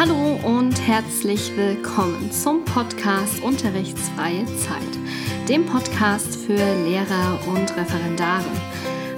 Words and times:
Hallo 0.00 0.40
und 0.44 0.80
herzlich 0.88 1.54
willkommen 1.58 2.32
zum 2.32 2.64
Podcast 2.64 3.42
Unterrichtsfreie 3.42 4.46
Zeit, 4.46 5.46
dem 5.46 5.66
Podcast 5.66 6.36
für 6.36 6.54
Lehrer 6.54 7.38
und 7.46 7.76
Referendare. 7.76 8.46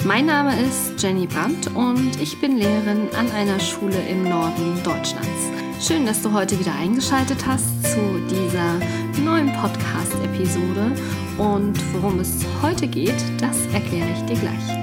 Mein 0.05 0.27
Name 0.27 0.61
ist 0.61 1.01
Jenny 1.01 1.29
Brandt 1.29 1.69
und 1.77 2.21
ich 2.21 2.41
bin 2.41 2.57
Lehrerin 2.57 3.09
an 3.17 3.31
einer 3.31 3.61
Schule 3.61 4.03
im 4.11 4.25
Norden 4.25 4.83
Deutschlands. 4.83 5.53
Schön, 5.81 6.05
dass 6.05 6.21
du 6.21 6.33
heute 6.33 6.59
wieder 6.59 6.75
eingeschaltet 6.75 7.47
hast 7.47 7.85
zu 7.85 8.01
dieser 8.29 8.81
neuen 9.23 9.53
Podcast-Episode 9.53 10.97
und 11.39 11.79
worum 11.95 12.19
es 12.19 12.45
heute 12.61 12.89
geht, 12.89 13.23
das 13.41 13.67
erkläre 13.73 14.11
ich 14.17 14.23
dir 14.23 14.41
gleich. 14.41 14.82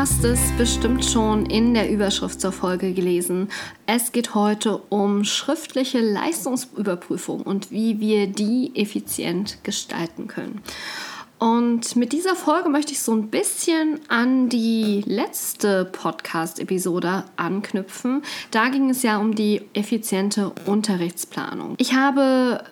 Hast 0.00 0.24
es 0.24 0.40
bestimmt 0.56 1.04
schon 1.04 1.44
in 1.44 1.74
der 1.74 1.90
Überschrift 1.90 2.40
zur 2.40 2.52
Folge 2.52 2.94
gelesen. 2.94 3.50
Es 3.84 4.12
geht 4.12 4.34
heute 4.34 4.78
um 4.88 5.24
schriftliche 5.24 6.00
Leistungsüberprüfung 6.00 7.42
und 7.42 7.70
wie 7.70 8.00
wir 8.00 8.26
die 8.26 8.72
effizient 8.76 9.62
gestalten 9.62 10.26
können. 10.26 10.62
Und 11.38 11.96
mit 11.96 12.14
dieser 12.14 12.34
Folge 12.34 12.70
möchte 12.70 12.92
ich 12.92 13.00
so 13.00 13.12
ein 13.12 13.28
bisschen 13.28 14.00
an 14.08 14.48
die 14.48 15.04
letzte 15.04 15.84
Podcast-Episode 15.84 17.24
anknüpfen. 17.36 18.22
Da 18.52 18.70
ging 18.70 18.88
es 18.88 19.02
ja 19.02 19.18
um 19.18 19.34
die 19.34 19.60
effiziente 19.74 20.50
Unterrichtsplanung. 20.64 21.74
Ich 21.76 21.92
habe 21.92 22.64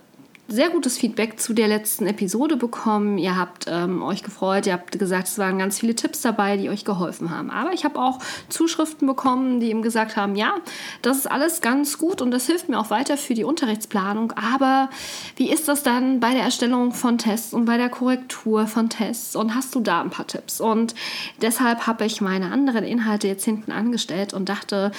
sehr 0.50 0.70
gutes 0.70 0.96
Feedback 0.96 1.38
zu 1.38 1.52
der 1.52 1.68
letzten 1.68 2.06
Episode 2.06 2.56
bekommen. 2.56 3.18
Ihr 3.18 3.36
habt 3.36 3.66
ähm, 3.68 4.02
euch 4.02 4.22
gefreut, 4.22 4.66
ihr 4.66 4.72
habt 4.72 4.98
gesagt, 4.98 5.28
es 5.28 5.36
waren 5.36 5.58
ganz 5.58 5.78
viele 5.78 5.94
Tipps 5.94 6.22
dabei, 6.22 6.56
die 6.56 6.70
euch 6.70 6.86
geholfen 6.86 7.30
haben. 7.30 7.50
Aber 7.50 7.74
ich 7.74 7.84
habe 7.84 8.00
auch 8.00 8.18
Zuschriften 8.48 9.06
bekommen, 9.06 9.60
die 9.60 9.68
ihm 9.68 9.82
gesagt 9.82 10.16
haben, 10.16 10.36
ja, 10.36 10.54
das 11.02 11.18
ist 11.18 11.30
alles 11.30 11.60
ganz 11.60 11.98
gut 11.98 12.22
und 12.22 12.30
das 12.30 12.46
hilft 12.46 12.70
mir 12.70 12.78
auch 12.78 12.88
weiter 12.88 13.18
für 13.18 13.34
die 13.34 13.44
Unterrichtsplanung. 13.44 14.32
Aber 14.32 14.88
wie 15.36 15.52
ist 15.52 15.68
das 15.68 15.82
dann 15.82 16.18
bei 16.18 16.32
der 16.32 16.44
Erstellung 16.44 16.94
von 16.94 17.18
Tests 17.18 17.52
und 17.52 17.66
bei 17.66 17.76
der 17.76 17.90
Korrektur 17.90 18.66
von 18.66 18.88
Tests? 18.88 19.36
Und 19.36 19.54
hast 19.54 19.74
du 19.74 19.80
da 19.80 20.00
ein 20.00 20.10
paar 20.10 20.26
Tipps? 20.26 20.62
Und 20.62 20.94
deshalb 21.42 21.86
habe 21.86 22.06
ich 22.06 22.22
meine 22.22 22.50
anderen 22.50 22.84
Inhalte 22.84 23.28
jetzt 23.28 23.44
hinten 23.44 23.70
angestellt 23.70 24.32
und 24.32 24.48
dachte, 24.48 24.92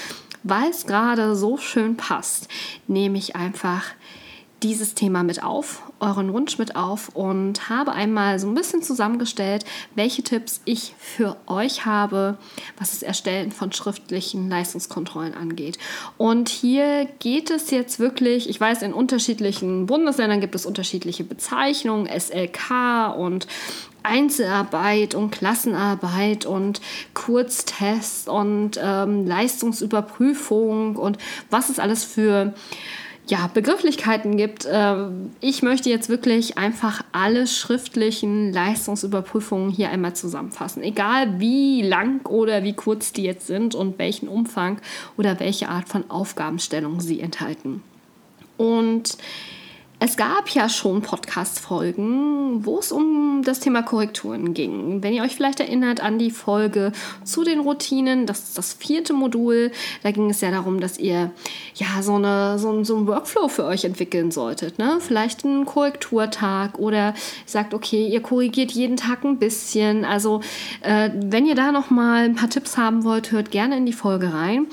weil 0.43 0.69
es 0.69 0.85
gerade 0.85 1.35
so 1.35 1.57
schön 1.57 1.97
passt, 1.97 2.49
nehme 2.87 3.17
ich 3.17 3.35
einfach 3.35 3.83
dieses 4.63 4.93
Thema 4.93 5.23
mit 5.23 5.43
auf, 5.43 5.83
euren 5.99 6.33
Wunsch 6.33 6.57
mit 6.57 6.75
auf 6.75 7.09
und 7.09 7.69
habe 7.69 7.93
einmal 7.93 8.39
so 8.39 8.47
ein 8.47 8.55
bisschen 8.55 8.81
zusammengestellt, 8.81 9.65
welche 9.95 10.23
Tipps 10.23 10.61
ich 10.65 10.93
für 10.97 11.38
euch 11.47 11.85
habe, 11.85 12.38
was 12.77 12.91
das 12.91 13.03
Erstellen 13.03 13.52
von 13.52 13.71
schriftlichen 13.71 14.49
Leistungskontrollen 14.49 15.33
angeht. 15.33 15.77
Und 16.17 16.49
hier 16.49 17.07
geht 17.19 17.52
es 17.52 17.71
jetzt 17.71 17.99
wirklich, 17.99 18.49
ich 18.49 18.59
weiß, 18.59 18.81
in 18.81 18.93
unterschiedlichen 18.93 19.85
Bundesländern 19.85 20.41
gibt 20.41 20.55
es 20.55 20.65
unterschiedliche 20.65 21.23
Bezeichnungen, 21.23 22.07
SLK 22.07 23.15
und 23.17 23.47
Einzelarbeit 24.03 25.13
und 25.13 25.31
Klassenarbeit 25.31 26.45
und 26.45 26.81
Kurztest 27.13 28.30
und 28.30 28.80
ähm, 28.81 29.27
Leistungsüberprüfung 29.27 30.95
und 30.95 31.17
was 31.49 31.69
es 31.69 31.80
alles 31.80 32.03
für 32.03 32.53
ja, 33.30 33.47
Begrifflichkeiten 33.53 34.38
gibt. 34.38 34.67
Ähm, 34.72 35.31
ich 35.39 35.61
möchte 35.61 35.89
jetzt 35.89 36.09
wirklich 36.09 36.58
einfach 36.58 37.03
alle 37.11 37.45
schriftlichen 37.45 38.52
Leistungsüberprüfungen 38.52 39.69
hier 39.69 39.89
einmal 39.89 40.16
zusammenfassen. 40.16 40.81
Egal 40.81 41.39
wie 41.39 41.81
lang 41.81 42.25
oder 42.25 42.63
wie 42.63 42.73
kurz 42.73 43.13
die 43.13 43.23
jetzt 43.23 43.47
sind 43.47 43.75
und 43.75 43.99
welchen 43.99 44.27
Umfang 44.27 44.81
oder 45.16 45.39
welche 45.39 45.69
Art 45.69 45.88
von 45.88 46.09
Aufgabenstellung 46.09 47.02
sie 47.02 47.21
enthalten. 47.21 47.83
Und 48.58 49.17
es 50.02 50.15
gab 50.15 50.49
ja 50.49 50.70
schon 50.70 51.02
Podcast-Folgen, 51.02 52.65
wo 52.65 52.80
es 52.80 52.92
um 52.92 53.42
das 53.43 53.60
Thema 53.60 53.82
Korrekturen 53.82 54.54
ging. 54.54 55.04
Wenn 55.04 55.14
ihr 55.14 55.23
euch 55.23 55.36
vielleicht 55.36 55.60
erinnert 55.60 56.02
an 56.02 56.17
die 56.17 56.32
Folge 56.32 56.93
zu 57.26 57.43
den 57.43 57.60
Routinen, 57.60 58.26
das 58.26 58.39
ist 58.39 58.58
das 58.58 58.71
vierte 58.73 59.11
Modul, 59.11 59.71
da 60.02 60.11
ging 60.11 60.30
es 60.30 60.39
ja 60.39 60.52
darum, 60.52 60.80
dass 60.80 60.98
ihr 60.98 61.32
ja 61.76 62.02
so, 62.02 62.15
eine, 62.15 62.58
so, 62.59 62.82
so 62.86 62.95
einen 62.95 63.08
Workflow 63.08 63.49
für 63.49 63.65
euch 63.65 63.83
entwickeln 63.83 64.32
solltet. 64.32 64.80
Ne? 64.80 64.99
Vielleicht 65.02 65.43
einen 65.43 65.65
Korrekturtag 65.65 66.80
oder 66.80 67.14
sagt, 67.45 67.73
okay, 67.73 68.08
ihr 68.08 68.21
korrigiert 68.21 68.71
jeden 68.71 68.95
Tag 68.95 69.26
ein 69.26 69.38
bisschen. 69.38 70.05
Also 70.05 70.39
äh, 70.82 71.09
wenn 71.14 71.45
ihr 71.45 71.55
da 71.55 71.73
nochmal 71.73 72.23
ein 72.23 72.36
paar 72.36 72.49
Tipps 72.49 72.77
haben 72.77 73.04
wollt, 73.04 73.33
hört 73.33 73.52
gerne 73.52 73.76
in 73.76 73.86
die 73.86 73.93
Folge 73.93 74.33
rein 74.33 74.67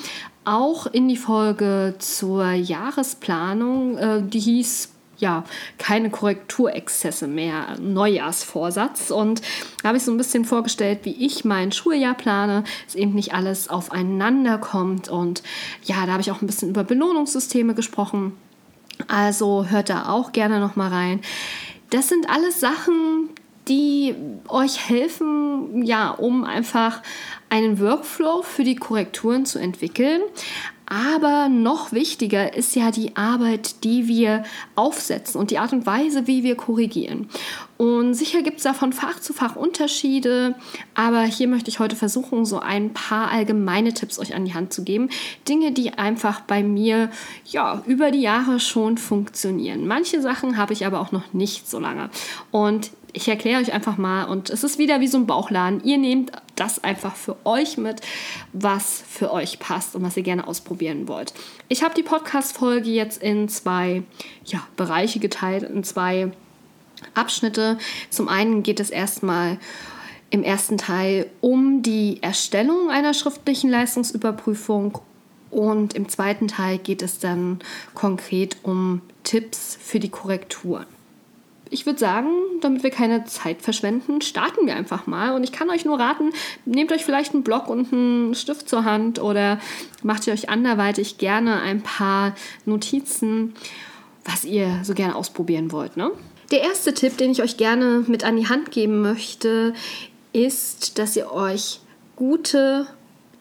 auch 0.49 0.87
in 0.87 1.09
die 1.09 1.17
Folge 1.17 1.97
zur 1.99 2.53
Jahresplanung, 2.53 3.99
äh, 3.99 4.23
die 4.23 4.39
hieß 4.39 4.96
ja, 5.19 5.45
keine 5.79 6.11
Korrekturexzesse 6.11 7.27
mehr, 7.27 7.77
Neujahrsvorsatz. 7.81 9.11
Und 9.11 9.43
da 9.83 9.89
habe 9.89 9.99
ich 9.99 10.05
so 10.05 10.11
ein 10.11 10.17
bisschen 10.17 10.45
vorgestellt, 10.45 11.01
wie 11.03 11.25
ich 11.25 11.45
mein 11.45 11.73
Schuljahr 11.73 12.15
plane, 12.15 12.65
dass 12.85 12.95
eben 12.95 13.15
nicht 13.15 13.35
alles 13.35 13.69
aufeinander 13.69 14.59
kommt. 14.59 15.09
Und 15.09 15.43
ja, 15.85 16.07
da 16.07 16.13
habe 16.13 16.21
ich 16.21 16.31
auch 16.31 16.43
ein 16.43 16.47
bisschen 16.47 16.71
über 16.71 16.85
Belohnungssysteme 16.85 17.75
gesprochen. 17.75 18.37
Also 19.09 19.67
hört 19.69 19.91
da 19.91 20.09
auch 20.09 20.33
gerne 20.33 20.61
noch 20.61 20.77
mal 20.77 20.89
rein. 20.89 21.21
Das 21.91 22.09
sind 22.09 22.29
alles 22.29 22.61
Sachen, 22.61 23.31
die 23.69 24.15
euch 24.49 24.89
helfen, 24.89 25.83
ja, 25.83 26.11
um 26.11 26.45
einfach 26.45 27.03
einen 27.49 27.81
Workflow 27.81 28.43
für 28.43 28.65
die 28.65 28.77
Korrekturen 28.77 29.45
zu 29.45 29.59
entwickeln. 29.59 30.21
Aber 30.87 31.49
noch 31.49 31.93
wichtiger 31.93 32.55
ist 32.55 32.77
ja 32.77 32.93
die 32.93 33.17
Arbeit, 33.17 33.83
die 33.83 34.07
wir 34.07 34.45
aufsetzen 34.77 35.41
und 35.41 35.51
die 35.51 35.59
Art 35.59 35.73
und 35.73 35.85
Weise, 35.85 36.29
wie 36.29 36.45
wir 36.45 36.55
korrigieren. 36.55 37.29
Und 37.77 38.15
sicher 38.15 38.43
gibt 38.43 38.59
es 38.59 38.63
da 38.63 38.73
von 38.73 38.93
Fach 38.93 39.21
zu 39.21 39.33
Fach 39.33 39.57
Unterschiede, 39.57 40.55
aber 40.95 41.23
hier 41.23 41.49
möchte 41.49 41.69
ich 41.69 41.81
heute 41.81 41.97
versuchen, 41.97 42.47
so 42.47 42.61
ein 42.61 42.95
paar 42.95 43.31
allgemeine 43.31 43.93
Tipps 43.93 44.19
euch 44.19 44.35
an 44.35 44.45
die 44.45 44.55
Hand 44.55 44.73
zu 44.73 44.85
geben. 44.85 45.11
Dinge, 45.49 45.73
die 45.73 45.93
einfach 45.93 46.41
bei 46.41 46.63
mir 46.63 47.11
ja 47.45 47.83
über 47.87 48.13
die 48.13 48.23
Jahre 48.23 48.61
schon 48.61 48.97
funktionieren. 48.97 49.87
Manche 49.87 50.23
Sachen 50.23 50.57
habe 50.57 50.73
ich 50.73 50.87
aber 50.87 51.01
auch 51.01 51.13
noch 51.13 51.35
nicht 51.35 51.69
so 51.69 51.81
lange. 51.81 52.11
Und 52.51 52.91
ich 53.13 53.29
erkläre 53.29 53.61
euch 53.61 53.73
einfach 53.73 53.97
mal 53.97 54.25
und 54.25 54.51
es 54.51 54.63
ist 54.63 54.79
wieder 54.79 55.01
wie 55.01 55.09
so 55.09 55.19
ein 55.19 55.27
Bauchladen. 55.27 55.83
Ihr 55.83 55.99
nehmt 55.99 56.33
das 56.57 56.83
einfach 56.83 57.15
für 57.15 57.37
euch 57.45 57.79
mit, 57.79 58.01
was 58.53 59.03
für 59.09 59.33
euch 59.33 59.59
passt 59.59 59.95
und 59.95 60.03
was 60.03 60.17
ihr 60.17 60.23
gerne 60.23 60.47
ausprobieren 60.47 61.09
wollt. 61.09 61.33
Ich 61.69 61.83
habe 61.83 61.95
die 61.95 62.03
Podcast-Folge 62.03 62.91
jetzt 62.91 63.23
in 63.23 63.49
zwei 63.49 64.03
ja, 64.45 64.67
Bereiche 64.77 65.21
geteilt, 65.21 65.63
in 65.63 65.85
zwei 65.85 66.33
Abschnitte. 67.15 67.79
Zum 68.11 68.29
einen 68.29 68.63
geht 68.63 68.81
es 68.81 68.91
erstmal 68.91 69.59
im 70.31 70.43
ersten 70.43 70.79
Teil 70.79 71.31
um 71.41 71.83
die 71.83 72.23
Erstellung 72.23 72.91
einer 72.91 73.15
schriftlichen 73.15 73.71
Leistungsüberprüfung 73.71 74.99
und 75.51 75.95
im 75.95 76.09
zweiten 76.09 76.49
Teil 76.49 76.79
geht 76.79 77.03
es 77.03 77.21
dann 77.21 77.61
konkret 77.95 78.57
um 78.63 79.01
Tipps 79.23 79.79
für 79.81 80.01
die 80.01 80.09
Korrekturen 80.09 80.96
ich 81.71 81.87
würde 81.87 81.99
sagen, 81.99 82.31
damit 82.61 82.83
wir 82.83 82.91
keine 82.91 83.25
Zeit 83.25 83.63
verschwenden, 83.63 84.21
starten 84.21 84.67
wir 84.67 84.77
einfach 84.77 85.07
mal. 85.07 85.33
Und 85.33 85.45
ich 85.45 85.53
kann 85.53 85.71
euch 85.71 85.85
nur 85.85 85.99
raten, 85.99 86.33
nehmt 86.65 86.93
euch 86.93 87.05
vielleicht 87.05 87.35
einen 87.35 87.43
Block 87.43 87.69
und 87.69 87.93
einen 87.93 88.35
Stift 88.35 88.69
zur 88.69 88.85
Hand 88.85 89.21
oder 89.21 89.59
macht 90.03 90.27
ihr 90.27 90.33
euch 90.33 90.49
anderweitig 90.49 91.19
gerne 91.19 91.61
ein 91.61 91.83
paar 91.83 92.35
Notizen, 92.65 93.55
was 94.25 94.45
ihr 94.45 94.81
so 94.83 94.95
gerne 94.95 95.17
ausprobieren 95.17 95.73
wollt. 95.73 95.97
Ne? 95.97 96.11
Der 96.51 96.63
erste 96.63 96.95
Tipp, 96.95 97.17
den 97.17 97.33
ich 97.33 97.43
euch 97.43 97.57
gerne 97.57 98.05
mit 98.07 98.25
an 98.25 98.37
die 98.37 98.49
Hand 98.49 98.71
geben 98.71 99.03
möchte, 99.03 99.75
ist, 100.33 100.99
dass 100.99 101.17
ihr 101.17 101.33
euch 101.33 101.81
gute 102.15 102.87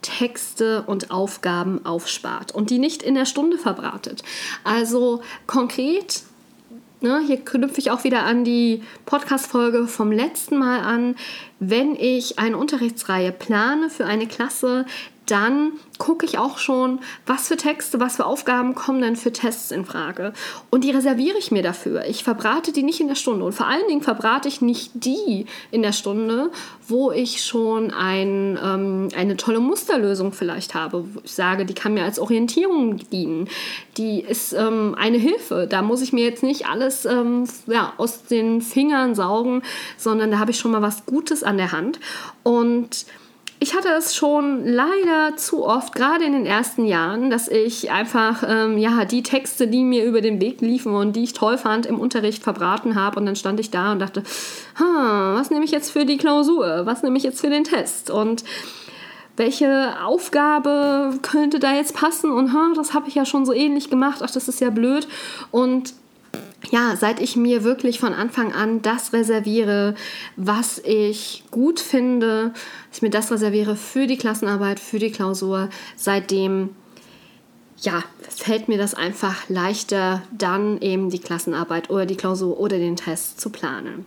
Texte 0.01 0.83
und 0.83 1.11
Aufgaben 1.11 1.85
aufspart 1.85 2.53
und 2.53 2.69
die 2.69 2.79
nicht 2.79 3.01
in 3.01 3.15
der 3.15 3.25
Stunde 3.25 3.57
verbratet. 3.57 4.23
Also 4.63 5.21
konkret 5.47 6.21
Ne, 7.01 7.21
hier 7.27 7.37
knüpfe 7.37 7.79
ich 7.79 7.91
auch 7.91 8.03
wieder 8.03 8.23
an 8.23 8.43
die 8.43 8.81
Podcast-Folge 9.05 9.87
vom 9.87 10.11
letzten 10.11 10.57
Mal 10.57 10.79
an. 10.79 11.15
Wenn 11.59 11.95
ich 11.95 12.39
eine 12.39 12.57
Unterrichtsreihe 12.57 13.31
plane 13.31 13.89
für 13.89 14.05
eine 14.05 14.27
Klasse, 14.27 14.85
dann 15.25 15.73
gucke 15.97 16.25
ich 16.25 16.37
auch 16.37 16.57
schon, 16.57 16.99
was 17.25 17.47
für 17.47 17.57
Texte, 17.57 17.99
was 17.99 18.17
für 18.17 18.25
Aufgaben 18.25 18.75
kommen 18.75 19.01
denn 19.01 19.15
für 19.15 19.31
Tests 19.31 19.71
in 19.71 19.85
Frage. 19.85 20.33
Und 20.69 20.83
die 20.83 20.91
reserviere 20.91 21.37
ich 21.37 21.51
mir 21.51 21.63
dafür. 21.63 22.05
Ich 22.05 22.23
verbrate 22.23 22.71
die 22.71 22.83
nicht 22.83 22.99
in 22.99 23.07
der 23.07 23.15
Stunde. 23.15 23.45
Und 23.45 23.53
vor 23.53 23.67
allen 23.67 23.87
Dingen 23.87 24.01
verbrate 24.01 24.47
ich 24.47 24.61
nicht 24.61 24.91
die 24.93 25.45
in 25.71 25.81
der 25.81 25.93
Stunde, 25.93 26.51
wo 26.87 27.11
ich 27.11 27.43
schon 27.43 27.91
ein, 27.91 28.59
ähm, 28.63 29.09
eine 29.15 29.37
tolle 29.37 29.59
Musterlösung 29.59 30.33
vielleicht 30.33 30.75
habe. 30.75 31.05
Ich 31.23 31.33
sage, 31.33 31.65
die 31.65 31.73
kann 31.73 31.93
mir 31.93 32.03
als 32.03 32.19
Orientierung 32.19 32.97
dienen. 33.11 33.47
Die 33.97 34.19
ist 34.19 34.53
ähm, 34.53 34.95
eine 34.97 35.17
Hilfe. 35.17 35.67
Da 35.69 35.81
muss 35.81 36.01
ich 36.01 36.13
mir 36.13 36.25
jetzt 36.25 36.43
nicht 36.43 36.67
alles 36.67 37.05
ähm, 37.05 37.45
ja, 37.67 37.93
aus 37.97 38.23
den 38.25 38.61
Fingern 38.61 39.15
saugen, 39.15 39.61
sondern 39.97 40.31
da 40.31 40.39
habe 40.39 40.51
ich 40.51 40.59
schon 40.59 40.71
mal 40.71 40.81
was 40.81 41.05
Gutes 41.05 41.43
an 41.43 41.57
der 41.57 41.71
Hand. 41.71 41.99
Und 42.43 43.05
ich 43.59 43.73
hatte 43.73 43.89
es 43.89 44.15
schon 44.15 44.65
leider 44.65 45.37
zu 45.37 45.65
oft, 45.65 45.95
gerade 45.95 46.25
in 46.25 46.33
den 46.33 46.45
ersten 46.45 46.85
Jahren, 46.85 47.29
dass 47.29 47.47
ich 47.47 47.89
einfach 47.89 48.43
ähm, 48.47 48.77
ja 48.77 49.05
die 49.05 49.23
Texte, 49.23 49.67
die 49.67 49.83
mir 49.83 50.03
über 50.03 50.21
den 50.21 50.41
Weg 50.41 50.61
liefen 50.61 50.93
und 50.93 51.15
die 51.15 51.23
ich 51.23 51.33
toll 51.33 51.57
fand, 51.57 51.85
im 51.85 51.99
Unterricht 51.99 52.43
verbraten 52.43 52.95
habe. 52.95 53.19
Und 53.19 53.25
dann 53.25 53.35
stand 53.35 53.59
ich 53.59 53.71
da 53.71 53.93
und 53.93 53.99
dachte, 53.99 54.23
was 54.77 55.51
nehme 55.51 55.63
ich 55.63 55.71
jetzt 55.71 55.91
für 55.91 56.05
die 56.05 56.17
Klausur? 56.17 56.85
Was 56.85 57.01
nehme 57.01 57.17
ich 57.17 57.23
jetzt 57.23 57.41
für 57.41 57.49
den 57.49 57.63
Test? 57.63 58.11
Und 58.11 58.43
welche 59.37 59.95
Aufgabe 60.03 61.17
könnte 61.21 61.59
da 61.59 61.73
jetzt 61.73 61.95
passen? 61.95 62.31
Und 62.31 62.53
das 62.75 62.93
habe 62.93 63.07
ich 63.07 63.15
ja 63.15 63.25
schon 63.25 63.45
so 63.45 63.53
ähnlich 63.53 63.89
gemacht. 63.89 64.21
Ach, 64.21 64.31
das 64.31 64.47
ist 64.47 64.59
ja 64.59 64.69
blöd. 64.69 65.07
Und 65.51 65.93
ja, 66.71 66.95
seit 66.95 67.21
ich 67.21 67.35
mir 67.35 67.63
wirklich 67.63 67.99
von 67.99 68.13
Anfang 68.13 68.53
an 68.53 68.81
das 68.81 69.13
reserviere, 69.13 69.95
was 70.35 70.79
ich 70.79 71.43
gut 71.51 71.79
finde, 71.79 72.53
ich 72.93 73.01
mir 73.01 73.09
das 73.09 73.31
reserviere 73.31 73.75
für 73.75 74.07
die 74.07 74.17
Klassenarbeit, 74.17 74.79
für 74.79 74.99
die 74.99 75.11
Klausur, 75.11 75.69
seitdem 75.95 76.69
ja, 77.77 78.03
fällt 78.29 78.67
mir 78.67 78.77
das 78.77 78.93
einfach 78.93 79.49
leichter, 79.49 80.21
dann 80.31 80.79
eben 80.81 81.09
die 81.09 81.19
Klassenarbeit 81.19 81.89
oder 81.89 82.05
die 82.05 82.15
Klausur 82.15 82.59
oder 82.59 82.77
den 82.77 82.95
Test 82.95 83.39
zu 83.39 83.49
planen. 83.49 84.05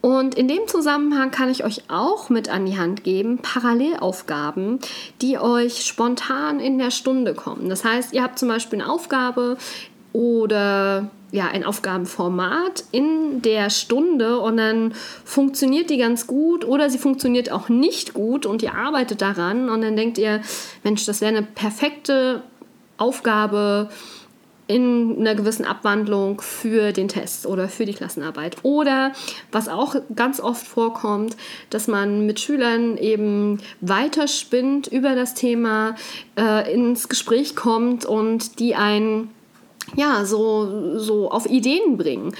Und 0.00 0.36
in 0.36 0.46
dem 0.46 0.68
Zusammenhang 0.68 1.30
kann 1.30 1.50
ich 1.50 1.64
euch 1.64 1.82
auch 1.88 2.28
mit 2.30 2.48
an 2.48 2.66
die 2.66 2.78
Hand 2.78 3.02
geben, 3.02 3.38
Parallelaufgaben, 3.38 4.78
die 5.20 5.38
euch 5.38 5.84
spontan 5.84 6.60
in 6.60 6.78
der 6.78 6.90
Stunde 6.92 7.34
kommen. 7.34 7.68
Das 7.68 7.84
heißt, 7.84 8.12
ihr 8.12 8.22
habt 8.22 8.38
zum 8.38 8.48
Beispiel 8.48 8.80
eine 8.80 8.90
Aufgabe 8.90 9.56
oder 10.16 11.10
ja, 11.30 11.48
ein 11.48 11.62
Aufgabenformat 11.62 12.84
in 12.90 13.42
der 13.42 13.68
Stunde 13.68 14.40
und 14.40 14.56
dann 14.56 14.94
funktioniert 15.26 15.90
die 15.90 15.98
ganz 15.98 16.26
gut 16.26 16.64
oder 16.64 16.88
sie 16.88 16.96
funktioniert 16.96 17.52
auch 17.52 17.68
nicht 17.68 18.14
gut 18.14 18.46
und 18.46 18.62
ihr 18.62 18.74
arbeitet 18.74 19.20
daran 19.20 19.68
und 19.68 19.82
dann 19.82 19.94
denkt 19.94 20.16
ihr, 20.16 20.40
Mensch, 20.84 21.04
das 21.04 21.20
wäre 21.20 21.36
eine 21.36 21.42
perfekte 21.42 22.42
Aufgabe 22.96 23.90
in 24.68 25.18
einer 25.20 25.34
gewissen 25.34 25.66
Abwandlung 25.66 26.40
für 26.40 26.92
den 26.92 27.08
Test 27.08 27.46
oder 27.46 27.68
für 27.68 27.84
die 27.84 27.92
Klassenarbeit. 27.92 28.56
Oder 28.62 29.12
was 29.52 29.68
auch 29.68 29.96
ganz 30.14 30.40
oft 30.40 30.66
vorkommt, 30.66 31.36
dass 31.70 31.86
man 31.86 32.24
mit 32.26 32.40
Schülern 32.40 32.96
eben 32.96 33.60
weiterspinnt 33.82 34.86
über 34.88 35.14
das 35.14 35.34
Thema, 35.34 35.94
äh, 36.36 36.72
ins 36.72 37.08
Gespräch 37.08 37.54
kommt 37.54 38.06
und 38.06 38.58
die 38.58 38.74
einen 38.74 39.30
ja, 39.94 40.24
so, 40.24 40.98
so 40.98 41.30
auf 41.30 41.46
Ideen 41.46 41.96
bringen, 41.96 42.34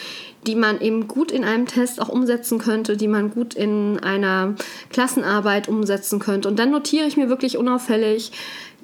die 0.46 0.56
man 0.56 0.80
eben 0.80 1.06
gut 1.06 1.30
in 1.30 1.44
einem 1.44 1.66
Test 1.66 2.00
auch 2.00 2.08
umsetzen 2.08 2.58
könnte, 2.58 2.96
die 2.96 3.08
man 3.08 3.30
gut 3.30 3.54
in 3.54 4.00
einer 4.00 4.54
Klassenarbeit 4.90 5.68
umsetzen 5.68 6.18
könnte. 6.18 6.48
Und 6.48 6.58
dann 6.58 6.70
notiere 6.70 7.06
ich 7.06 7.16
mir 7.16 7.28
wirklich 7.28 7.56
unauffällig, 7.56 8.32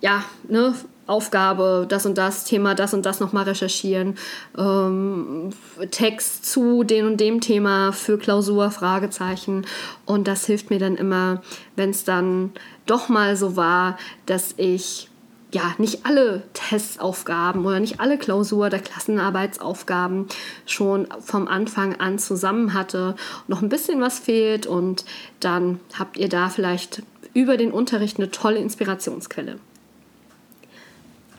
ja, 0.00 0.24
ne, 0.48 0.74
Aufgabe, 1.06 1.84
das 1.88 2.06
und 2.06 2.16
das, 2.16 2.44
Thema, 2.44 2.74
das 2.74 2.94
und 2.94 3.04
das 3.04 3.18
nochmal 3.18 3.44
recherchieren, 3.44 4.14
ähm, 4.56 5.50
Text 5.90 6.46
zu 6.46 6.84
dem 6.84 7.06
und 7.08 7.20
dem 7.20 7.40
Thema 7.40 7.92
für 7.92 8.18
Klausur, 8.18 8.70
Fragezeichen. 8.70 9.66
Und 10.06 10.28
das 10.28 10.46
hilft 10.46 10.70
mir 10.70 10.78
dann 10.78 10.96
immer, 10.96 11.42
wenn 11.74 11.90
es 11.90 12.04
dann 12.04 12.52
doch 12.86 13.08
mal 13.08 13.36
so 13.36 13.56
war, 13.56 13.98
dass 14.26 14.54
ich 14.56 15.08
ja, 15.52 15.74
nicht 15.76 16.06
alle 16.06 16.42
Testaufgaben 16.54 17.64
oder 17.66 17.78
nicht 17.78 18.00
alle 18.00 18.16
Klausur- 18.16 18.66
oder 18.66 18.78
Klassenarbeitsaufgaben 18.78 20.26
schon 20.66 21.06
vom 21.20 21.46
Anfang 21.46 22.00
an 22.00 22.18
zusammen 22.18 22.72
hatte, 22.72 23.14
noch 23.48 23.60
ein 23.60 23.68
bisschen 23.68 24.00
was 24.00 24.18
fehlt 24.18 24.66
und 24.66 25.04
dann 25.40 25.78
habt 25.98 26.16
ihr 26.16 26.30
da 26.30 26.48
vielleicht 26.48 27.02
über 27.34 27.56
den 27.56 27.70
Unterricht 27.70 28.18
eine 28.18 28.30
tolle 28.30 28.58
Inspirationsquelle. 28.58 29.58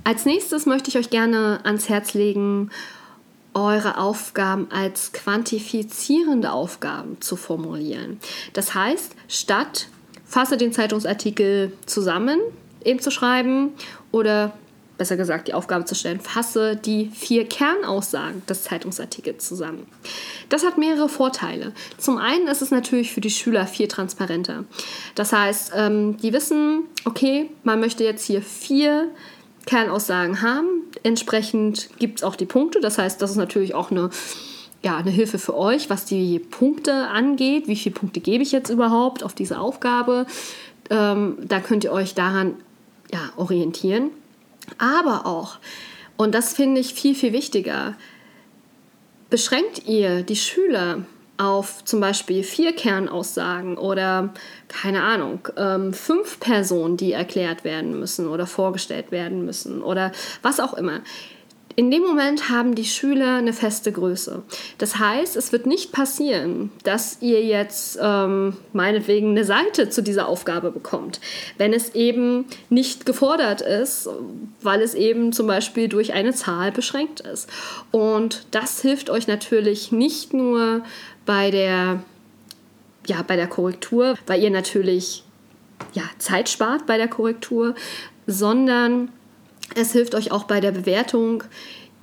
Als 0.04 0.25
nächstes 0.25 0.65
möchte 0.65 0.89
ich 0.89 0.98
euch 0.98 1.10
gerne 1.10 1.62
ans 1.63 1.89
Herz 1.89 2.13
legen, 2.13 2.69
eure 3.56 3.98
Aufgaben 3.98 4.68
als 4.71 5.12
quantifizierende 5.13 6.51
Aufgaben 6.51 7.21
zu 7.21 7.36
formulieren. 7.36 8.19
Das 8.54 8.74
heißt, 8.74 9.15
statt 9.27 9.88
fasse 10.25 10.57
den 10.57 10.74
Zeitungsartikel 10.74 11.71
zusammen, 11.86 12.39
eben 12.85 13.00
zu 13.00 13.12
schreiben 13.12 13.71
oder 14.12 14.53
besser 14.97 15.18
gesagt 15.18 15.47
die 15.47 15.53
Aufgabe 15.53 15.85
zu 15.85 15.95
stellen, 15.95 16.19
fasse 16.19 16.75
die 16.75 17.09
vier 17.09 17.45
Kernaussagen 17.45 18.45
des 18.45 18.63
Zeitungsartikels 18.63 19.47
zusammen. 19.47 19.88
Das 20.50 20.63
hat 20.63 20.77
mehrere 20.77 21.09
Vorteile. 21.09 21.74
Zum 21.97 22.18
einen 22.18 22.47
ist 22.47 22.62
es 22.62 22.71
natürlich 22.71 23.12
für 23.12 23.21
die 23.21 23.31
Schüler 23.31 23.65
viel 23.65 23.88
transparenter. 23.88 24.65
Das 25.15 25.33
heißt, 25.33 25.74
ähm, 25.75 26.18
die 26.18 26.31
wissen, 26.31 26.83
okay, 27.06 27.50
man 27.63 27.80
möchte 27.80 28.03
jetzt 28.03 28.25
hier 28.25 28.41
vier 28.41 29.09
Kernaussagen 29.65 30.41
haben. 30.41 30.68
Entsprechend 31.03 31.89
gibt 31.97 32.19
es 32.19 32.24
auch 32.24 32.36
die 32.36 32.45
Punkte. 32.45 32.79
Das 32.79 32.97
heißt, 32.97 33.21
das 33.21 33.31
ist 33.31 33.38
natürlich 33.38 33.74
auch 33.74 33.91
eine, 33.91 34.09
ja, 34.83 34.97
eine 34.97 35.12
Hilfe 35.12 35.39
für 35.39 35.56
euch, 35.56 35.89
was 35.89 36.06
die 36.06 36.39
Punkte 36.39 37.07
angeht. 37.07 37.68
Wie 37.68 37.75
viele 37.75 37.95
Punkte 37.95 38.19
gebe 38.19 38.44
ich 38.44 38.51
jetzt 38.51 38.69
überhaupt 38.69 39.24
auf 39.24 39.33
diese 39.33 39.59
Aufgabe? 39.59 40.27
Ähm, 40.89 41.38
da 41.47 41.59
könnt 41.59 41.83
ihr 41.83 41.91
euch 41.91 42.13
daran 42.13 42.56
ja, 43.13 43.31
orientieren. 43.38 44.10
Aber 44.77 45.25
auch, 45.25 45.60
und 46.18 46.33
das 46.33 46.54
finde 46.54 46.81
ich 46.81 46.94
viel, 46.94 47.15
viel 47.15 47.31
wichtiger, 47.31 47.95
beschränkt 49.30 49.88
ihr 49.88 50.24
die 50.24 50.36
Schüler 50.36 51.06
auf 51.38 51.83
zum 51.83 52.00
Beispiel 52.00 52.44
vier 52.44 52.74
Kernaussagen 52.74 53.77
oder 53.77 54.33
keine 54.68 55.04
Ahnung, 55.04 55.48
ähm, 55.57 55.94
fünf 55.94 56.39
Personen, 56.39 56.98
die 56.98 57.12
erklärt 57.12 57.63
werden 57.63 58.00
müssen 58.00 58.27
oder 58.27 58.45
vorgestellt 58.45 59.12
werden 59.12 59.45
müssen 59.45 59.81
oder 59.81 60.12
was 60.42 60.60
auch 60.60 60.74
immer 60.74 61.01
in 61.75 61.90
dem 61.90 62.04
Moment 62.04 62.50
haben 62.50 62.75
die 62.75 62.86
Schüler 62.86 63.38
eine 63.38 63.54
feste 63.54 63.92
Größe. 63.92 64.44
Das 64.78 65.00
heißt, 65.00 65.36
es 65.36 65.52
wird 65.52 65.66
nicht 65.66 65.92
passieren, 65.92 66.72
dass 66.84 67.18
ihr 67.22 67.44
jetzt 67.44 67.98
ähm, 68.02 68.58
meinetwegen 68.74 69.31
eine 69.31 69.44
Seite 69.44 69.90
zu 69.90 70.04
dieser 70.04 70.28
Aufgabe 70.28 70.72
bekommt, 70.72 71.20
wenn 71.58 71.74
es 71.74 71.96
eben 71.96 72.46
nicht 72.70 73.06
gefordert 73.06 73.62
ist, 73.62 74.08
weil 74.62 74.81
es 74.81 74.94
eben 74.94 75.34
zum 75.34 75.48
Beispiel 75.48 75.88
durch 75.88 76.14
eine 76.14 76.34
Zahl 76.34 76.72
beschränkt 76.72 77.22
ist. 77.22 77.50
Und 77.92 78.46
das 78.52 78.81
hilft 78.81 79.10
euch 79.10 79.28
natürlich 79.28 79.92
nicht 79.92 80.34
nur 80.34 80.84
bei 81.25 81.50
der, 81.50 82.04
ja, 83.08 83.24
bei 83.24 83.36
der 83.36 83.48
Korrektur, 83.48 84.16
weil 84.28 84.44
ihr 84.44 84.52
natürlich 84.52 85.24
ja, 85.94 86.03
Zeit 86.18 86.50
spart 86.50 86.86
bei 86.86 86.98
der 86.98 87.08
Korrektur, 87.08 87.75
sondern 88.27 89.10
es 89.75 89.92
hilft 89.92 90.15
euch 90.15 90.32
auch 90.32 90.44
bei 90.44 90.60
der 90.60 90.72
Bewertung. 90.72 91.44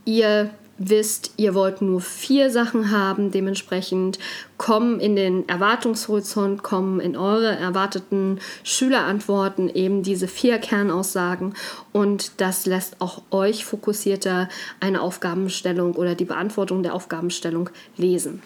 Ihr 0.05 0.51
wisst, 0.83 1.33
ihr 1.37 1.55
wollt 1.55 1.83
nur 1.83 2.01
vier 2.01 2.51
Sachen 2.51 2.91
haben, 2.91 3.31
dementsprechend 3.31 4.19
kommen 4.57 4.99
in 4.99 5.15
den 5.15 5.47
Erwartungshorizont, 5.47 6.63
kommen 6.63 7.01
in 7.01 7.19
eure 7.19 7.55
erwarteten 7.55 8.41
Schülerantworten 8.65 9.69
eben 9.69 10.03
diese 10.03 10.27
vier 10.27 10.59
Kernaussagen 10.59 11.55
und 11.93 12.33
das 12.39 12.65
lässt 12.65 12.97
auch 13.01 13.21
euch 13.31 13.67
fokussierter 13.67 14.49
eine 14.81 15.03
Aufgabenstellung 15.03 15.95
oder 15.97 16.15
die 16.15 16.25
Beantwortung 16.25 16.83
der 16.83 16.95
Aufgabenstellung 16.95 17.69
lesen. 17.99 18.43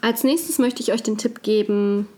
Als 0.00 0.24
nächstes 0.24 0.58
möchte 0.58 0.82
ich 0.82 0.92
euch 0.92 1.04
den 1.04 1.18
Tipp 1.18 1.42
geben, 1.44 2.08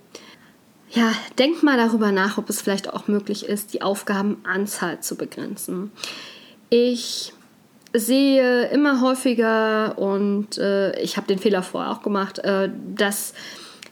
ja, 0.92 1.12
denkt 1.38 1.62
mal 1.62 1.76
darüber 1.76 2.12
nach, 2.12 2.38
ob 2.38 2.50
es 2.50 2.61
vielleicht 2.61 2.92
auch 2.92 3.06
möglich 3.06 3.47
ist, 3.47 3.73
die 3.73 3.82
Aufgabenanzahl 3.82 5.00
zu 5.00 5.16
begrenzen. 5.16 5.92
Ich 6.68 7.32
sehe 7.92 8.66
immer 8.68 9.00
häufiger 9.00 9.99
und 9.99 10.59
äh, 10.59 10.99
ich 11.00 11.16
habe 11.16 11.26
den 11.26 11.38
Fehler 11.38 11.62
vorher 11.62 11.90
auch 11.90 12.02
gemacht, 12.02 12.38
äh, 12.40 12.70
dass 12.94 13.35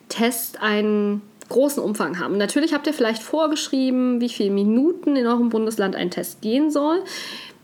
Tests 0.08 0.56
einen 0.56 1.22
großen 1.48 1.82
Umfang 1.82 2.18
haben. 2.18 2.36
Natürlich 2.36 2.74
habt 2.74 2.86
ihr 2.86 2.94
vielleicht 2.94 3.22
vorgeschrieben, 3.22 4.20
wie 4.20 4.28
viele 4.28 4.50
Minuten 4.50 5.16
in 5.16 5.26
eurem 5.26 5.48
Bundesland 5.48 5.96
ein 5.96 6.10
Test 6.10 6.42
gehen 6.42 6.70
soll. 6.70 7.02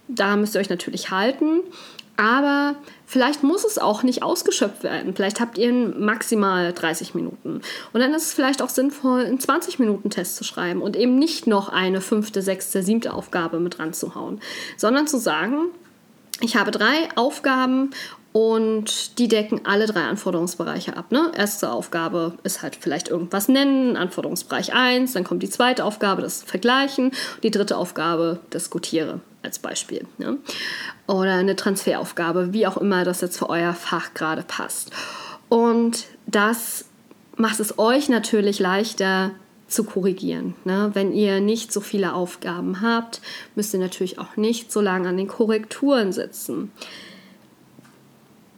Da 0.09 0.37
müsst 0.37 0.55
ihr 0.55 0.61
euch 0.61 0.71
natürlich 0.71 1.11
halten. 1.11 1.61
Aber 2.17 2.77
vielleicht 3.15 3.45
muss 3.45 3.63
es 3.63 3.79
auch 3.79 4.03
nicht 4.03 4.25
ausgeschöpft 4.25 4.83
werden. 4.83 5.15
Vielleicht 5.15 5.39
habt 5.39 5.57
ihr 5.57 5.73
maximal 5.73 6.73
30 6.73 7.15
Minuten. 7.15 7.61
Und 7.93 8.01
dann 8.01 8.13
ist 8.13 8.25
es 8.25 8.35
vielleicht 8.35 8.61
auch 8.61 8.69
sinnvoll, 8.69 9.25
einen 9.25 9.39
20-Minuten-Test 9.39 10.35
zu 10.35 10.43
schreiben 10.43 10.83
und 10.83 10.97
eben 10.97 11.17
nicht 11.17 11.47
noch 11.47 11.69
eine 11.69 12.01
fünfte, 12.01 12.43
sechste, 12.43 12.83
siebte 12.83 13.15
Aufgabe 13.15 13.61
mit 13.61 13.79
ranzuhauen, 13.79 14.41
sondern 14.77 15.07
zu 15.07 15.19
sagen, 15.19 15.67
ich 16.41 16.57
habe 16.57 16.73
drei 16.73 17.09
Aufgaben 17.15 17.91
und 18.35 19.21
die 19.21 19.29
decken 19.29 19.61
alle 19.63 19.87
drei 19.87 20.03
Anforderungsbereiche 20.03 20.97
ab. 20.97 21.13
Ne? 21.13 21.31
Erste 21.37 21.71
Aufgabe 21.71 22.33
ist 22.43 22.63
halt 22.63 22.75
vielleicht 22.75 23.07
irgendwas 23.07 23.47
nennen, 23.47 23.97
Anforderungsbereich 23.97 24.75
1, 24.75 25.13
dann 25.13 25.23
kommt 25.23 25.45
die 25.45 25.49
zweite 25.49 25.85
Aufgabe, 25.85 26.21
das 26.21 26.43
Vergleichen, 26.43 27.13
die 27.45 27.53
dritte 27.53 27.77
Aufgabe, 27.77 28.41
diskutiere 28.53 29.21
als 29.45 29.61
Beispiel. 29.61 30.09
Ne? 30.19 30.39
Oder 31.07 31.35
eine 31.35 31.55
Transferaufgabe, 31.55 32.53
wie 32.53 32.67
auch 32.67 32.77
immer 32.77 33.05
das 33.05 33.21
jetzt 33.21 33.39
für 33.39 33.49
euer 33.49 33.73
Fach 33.73 34.15
gerade 34.15 34.43
passt. 34.43 34.91
Und 35.49 36.07
das 36.27 36.87
macht 37.37 37.61
es 37.61 37.79
euch 37.79 38.09
natürlich 38.09 38.59
leichter, 38.59 39.31
zu 39.67 39.85
korrigieren. 39.85 40.55
Ne? 40.65 40.91
Wenn 40.93 41.13
ihr 41.13 41.41
nicht 41.41 41.73
so 41.73 41.81
viele 41.81 42.15
Aufgaben 42.15 42.81
habt, 42.81 43.21
müsst 43.55 43.73
ihr 43.75 43.81
natürlich 43.81 44.19
auch 44.19 44.37
nicht 44.37 44.71
so 44.71 44.81
lange 44.81 45.09
an 45.09 45.17
den 45.17 45.27
Korrekturen 45.27 46.13
sitzen. 46.13 46.71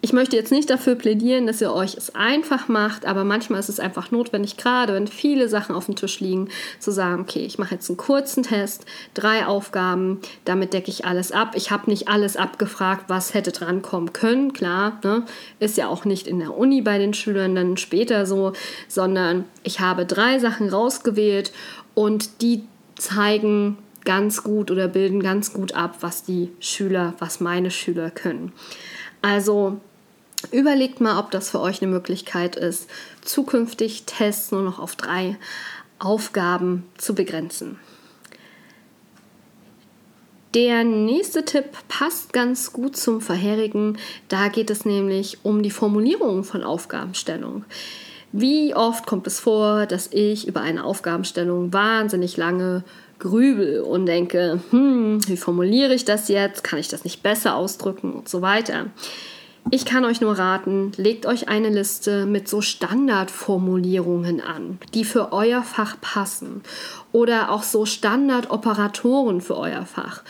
Ich 0.06 0.12
möchte 0.12 0.36
jetzt 0.36 0.52
nicht 0.52 0.70
dafür 0.70 0.94
plädieren, 0.94 1.48
dass 1.48 1.60
ihr 1.60 1.72
euch 1.72 1.96
es 1.96 2.14
einfach 2.14 2.68
macht, 2.68 3.06
aber 3.06 3.24
manchmal 3.24 3.58
ist 3.58 3.68
es 3.68 3.80
einfach 3.80 4.12
notwendig, 4.12 4.56
gerade 4.56 4.94
wenn 4.94 5.08
viele 5.08 5.48
Sachen 5.48 5.74
auf 5.74 5.86
dem 5.86 5.96
Tisch 5.96 6.20
liegen, 6.20 6.48
zu 6.78 6.92
sagen, 6.92 7.22
okay, 7.22 7.40
ich 7.40 7.58
mache 7.58 7.74
jetzt 7.74 7.90
einen 7.90 7.96
kurzen 7.96 8.44
Test, 8.44 8.86
drei 9.14 9.46
Aufgaben, 9.46 10.20
damit 10.44 10.74
decke 10.74 10.92
ich 10.92 11.06
alles 11.06 11.32
ab. 11.32 11.54
Ich 11.56 11.72
habe 11.72 11.90
nicht 11.90 12.06
alles 12.06 12.36
abgefragt, 12.36 13.06
was 13.08 13.34
hätte 13.34 13.50
drankommen 13.50 14.12
können, 14.12 14.52
klar, 14.52 15.00
ne? 15.02 15.24
ist 15.58 15.76
ja 15.76 15.88
auch 15.88 16.04
nicht 16.04 16.28
in 16.28 16.38
der 16.38 16.56
Uni 16.56 16.82
bei 16.82 16.98
den 16.98 17.12
Schülern 17.12 17.56
dann 17.56 17.76
später 17.76 18.26
so, 18.26 18.52
sondern 18.86 19.44
ich 19.64 19.80
habe 19.80 20.06
drei 20.06 20.38
Sachen 20.38 20.68
rausgewählt 20.68 21.50
und 21.94 22.42
die 22.42 22.62
zeigen 22.94 23.76
ganz 24.04 24.44
gut 24.44 24.70
oder 24.70 24.86
bilden 24.86 25.20
ganz 25.20 25.52
gut 25.52 25.74
ab, 25.74 25.96
was 26.02 26.22
die 26.22 26.52
Schüler, 26.60 27.14
was 27.18 27.40
meine 27.40 27.72
Schüler 27.72 28.12
können. 28.12 28.52
Also 29.20 29.80
Überlegt 30.52 31.00
mal, 31.00 31.18
ob 31.18 31.30
das 31.30 31.50
für 31.50 31.60
euch 31.60 31.82
eine 31.82 31.90
Möglichkeit 31.90 32.56
ist, 32.56 32.88
zukünftig 33.22 34.04
Tests 34.04 34.52
nur 34.52 34.62
noch 34.62 34.78
auf 34.78 34.96
drei 34.96 35.36
Aufgaben 35.98 36.84
zu 36.98 37.14
begrenzen. 37.14 37.78
Der 40.54 40.84
nächste 40.84 41.44
Tipp 41.44 41.66
passt 41.88 42.32
ganz 42.32 42.72
gut 42.72 42.96
zum 42.96 43.20
vorherigen. 43.20 43.98
Da 44.28 44.48
geht 44.48 44.70
es 44.70 44.86
nämlich 44.86 45.38
um 45.42 45.62
die 45.62 45.70
Formulierung 45.70 46.44
von 46.44 46.62
Aufgabenstellung. 46.62 47.64
Wie 48.32 48.74
oft 48.74 49.06
kommt 49.06 49.26
es 49.26 49.40
vor, 49.40 49.86
dass 49.86 50.08
ich 50.12 50.48
über 50.48 50.60
eine 50.60 50.84
Aufgabenstellung 50.84 51.72
wahnsinnig 51.72 52.36
lange 52.36 52.84
grübel 53.18 53.80
und 53.80 54.06
denke, 54.06 54.60
hm, 54.70 55.26
wie 55.28 55.36
formuliere 55.36 55.94
ich 55.94 56.04
das 56.04 56.28
jetzt? 56.28 56.64
Kann 56.64 56.78
ich 56.78 56.88
das 56.88 57.04
nicht 57.04 57.22
besser 57.22 57.56
ausdrücken 57.56 58.12
und 58.12 58.28
so 58.28 58.42
weiter? 58.42 58.86
Ich 59.72 59.84
kann 59.84 60.04
euch 60.04 60.20
nur 60.20 60.38
raten, 60.38 60.92
legt 60.96 61.26
euch 61.26 61.48
eine 61.48 61.70
Liste 61.70 62.24
mit 62.24 62.48
so 62.48 62.60
Standardformulierungen 62.60 64.40
an, 64.40 64.78
die 64.94 65.04
für 65.04 65.32
euer 65.32 65.62
Fach 65.62 65.96
passen. 66.00 66.62
Oder 67.10 67.50
auch 67.50 67.64
so 67.64 67.84
Standardoperatoren 67.84 69.40
für 69.40 69.56
euer 69.56 69.84
Fach. 69.84 70.22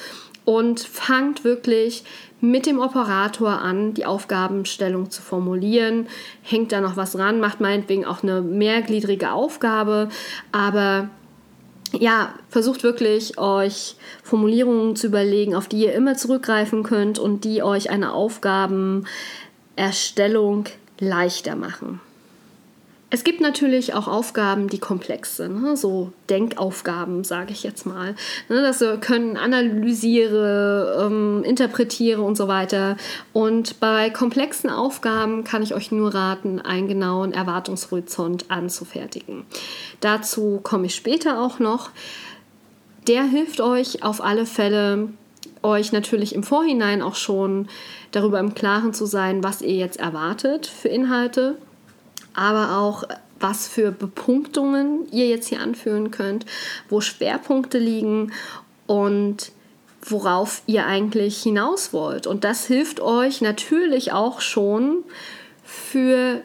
Und 0.46 0.80
fangt 0.80 1.44
wirklich 1.44 2.04
mit 2.40 2.64
dem 2.64 2.80
Operator 2.80 3.60
an, 3.60 3.92
die 3.92 4.06
Aufgabenstellung 4.06 5.10
zu 5.10 5.20
formulieren. 5.20 6.06
Hängt 6.42 6.72
da 6.72 6.80
noch 6.80 6.96
was 6.96 7.18
ran, 7.18 7.38
macht 7.38 7.60
meinetwegen 7.60 8.06
auch 8.06 8.22
eine 8.22 8.40
mehrgliedrige 8.40 9.32
Aufgabe, 9.32 10.08
aber 10.50 11.10
ja, 11.92 12.34
versucht 12.48 12.82
wirklich 12.82 13.38
euch 13.38 13.96
Formulierungen 14.22 14.96
zu 14.96 15.08
überlegen, 15.08 15.54
auf 15.54 15.68
die 15.68 15.84
ihr 15.84 15.92
immer 15.94 16.16
zurückgreifen 16.16 16.82
könnt 16.82 17.18
und 17.18 17.44
die 17.44 17.62
euch 17.62 17.90
eine 17.90 18.12
Aufgabenerstellung 18.12 20.64
leichter 20.98 21.56
machen. 21.56 22.00
Es 23.08 23.22
gibt 23.22 23.40
natürlich 23.40 23.94
auch 23.94 24.08
Aufgaben, 24.08 24.68
die 24.68 24.80
komplex 24.80 25.36
sind, 25.36 25.62
ne? 25.62 25.76
so 25.76 26.12
Denkaufgaben, 26.28 27.22
sage 27.22 27.52
ich 27.52 27.62
jetzt 27.62 27.86
mal. 27.86 28.16
Ne? 28.48 28.62
Das 28.62 28.84
können 29.00 29.36
analysiere, 29.36 31.06
ähm, 31.06 31.44
interpretiere 31.44 32.22
und 32.22 32.36
so 32.36 32.48
weiter. 32.48 32.96
Und 33.32 33.78
bei 33.78 34.10
komplexen 34.10 34.70
Aufgaben 34.70 35.44
kann 35.44 35.62
ich 35.62 35.72
euch 35.72 35.92
nur 35.92 36.14
raten, 36.14 36.60
einen 36.60 36.88
genauen 36.88 37.32
Erwartungshorizont 37.32 38.50
anzufertigen. 38.50 39.44
Dazu 40.00 40.58
komme 40.64 40.86
ich 40.86 40.96
später 40.96 41.40
auch 41.40 41.60
noch. 41.60 41.90
Der 43.06 43.22
hilft 43.22 43.60
euch 43.60 44.02
auf 44.02 44.20
alle 44.20 44.46
Fälle, 44.46 45.10
euch 45.62 45.92
natürlich 45.92 46.34
im 46.34 46.42
Vorhinein 46.42 47.02
auch 47.02 47.14
schon 47.14 47.68
darüber 48.10 48.40
im 48.40 48.54
Klaren 48.54 48.92
zu 48.92 49.06
sein, 49.06 49.44
was 49.44 49.62
ihr 49.62 49.76
jetzt 49.76 50.00
erwartet 50.00 50.66
für 50.66 50.88
Inhalte 50.88 51.56
aber 52.36 52.78
auch 52.78 53.04
was 53.40 53.68
für 53.68 53.92
Bepunktungen 53.92 55.06
ihr 55.12 55.26
jetzt 55.26 55.48
hier 55.48 55.60
anführen 55.60 56.10
könnt, 56.10 56.46
wo 56.88 57.00
Schwerpunkte 57.00 57.78
liegen 57.78 58.32
und 58.86 59.52
worauf 60.02 60.62
ihr 60.66 60.86
eigentlich 60.86 61.42
hinaus 61.42 61.92
wollt. 61.92 62.26
Und 62.26 62.44
das 62.44 62.66
hilft 62.66 63.00
euch 63.00 63.40
natürlich 63.40 64.12
auch 64.12 64.40
schon 64.40 65.04
für 65.64 66.42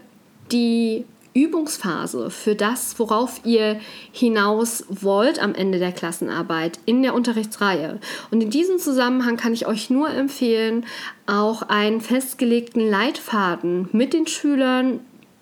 die 0.51 1.05
Übungsphase, 1.33 2.29
für 2.29 2.55
das, 2.55 2.99
worauf 2.99 3.41
ihr 3.45 3.79
hinaus 4.11 4.83
wollt 4.89 5.41
am 5.41 5.55
Ende 5.55 5.79
der 5.79 5.93
Klassenarbeit 5.93 6.79
in 6.85 7.03
der 7.03 7.13
Unterrichtsreihe. 7.13 7.99
Und 8.31 8.41
in 8.41 8.49
diesem 8.49 8.79
Zusammenhang 8.79 9.37
kann 9.37 9.53
ich 9.53 9.65
euch 9.65 9.89
nur 9.89 10.09
empfehlen, 10.09 10.85
auch 11.27 11.61
einen 11.61 12.01
festgelegten 12.01 12.89
Leitfaden 12.89 13.87
mit 13.93 14.11
den 14.11 14.27
Schülern 14.27 14.99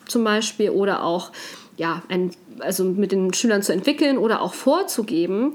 zum 0.10 0.24
Beispiel 0.24 0.70
oder 0.70 1.04
auch 1.04 1.32
ja, 1.78 2.04
ein, 2.10 2.32
also 2.60 2.84
mit 2.84 3.12
den 3.12 3.34
Schülern 3.34 3.62
zu 3.62 3.72
entwickeln 3.72 4.18
oder 4.18 4.42
auch 4.42 4.54
vorzugeben 4.54 5.54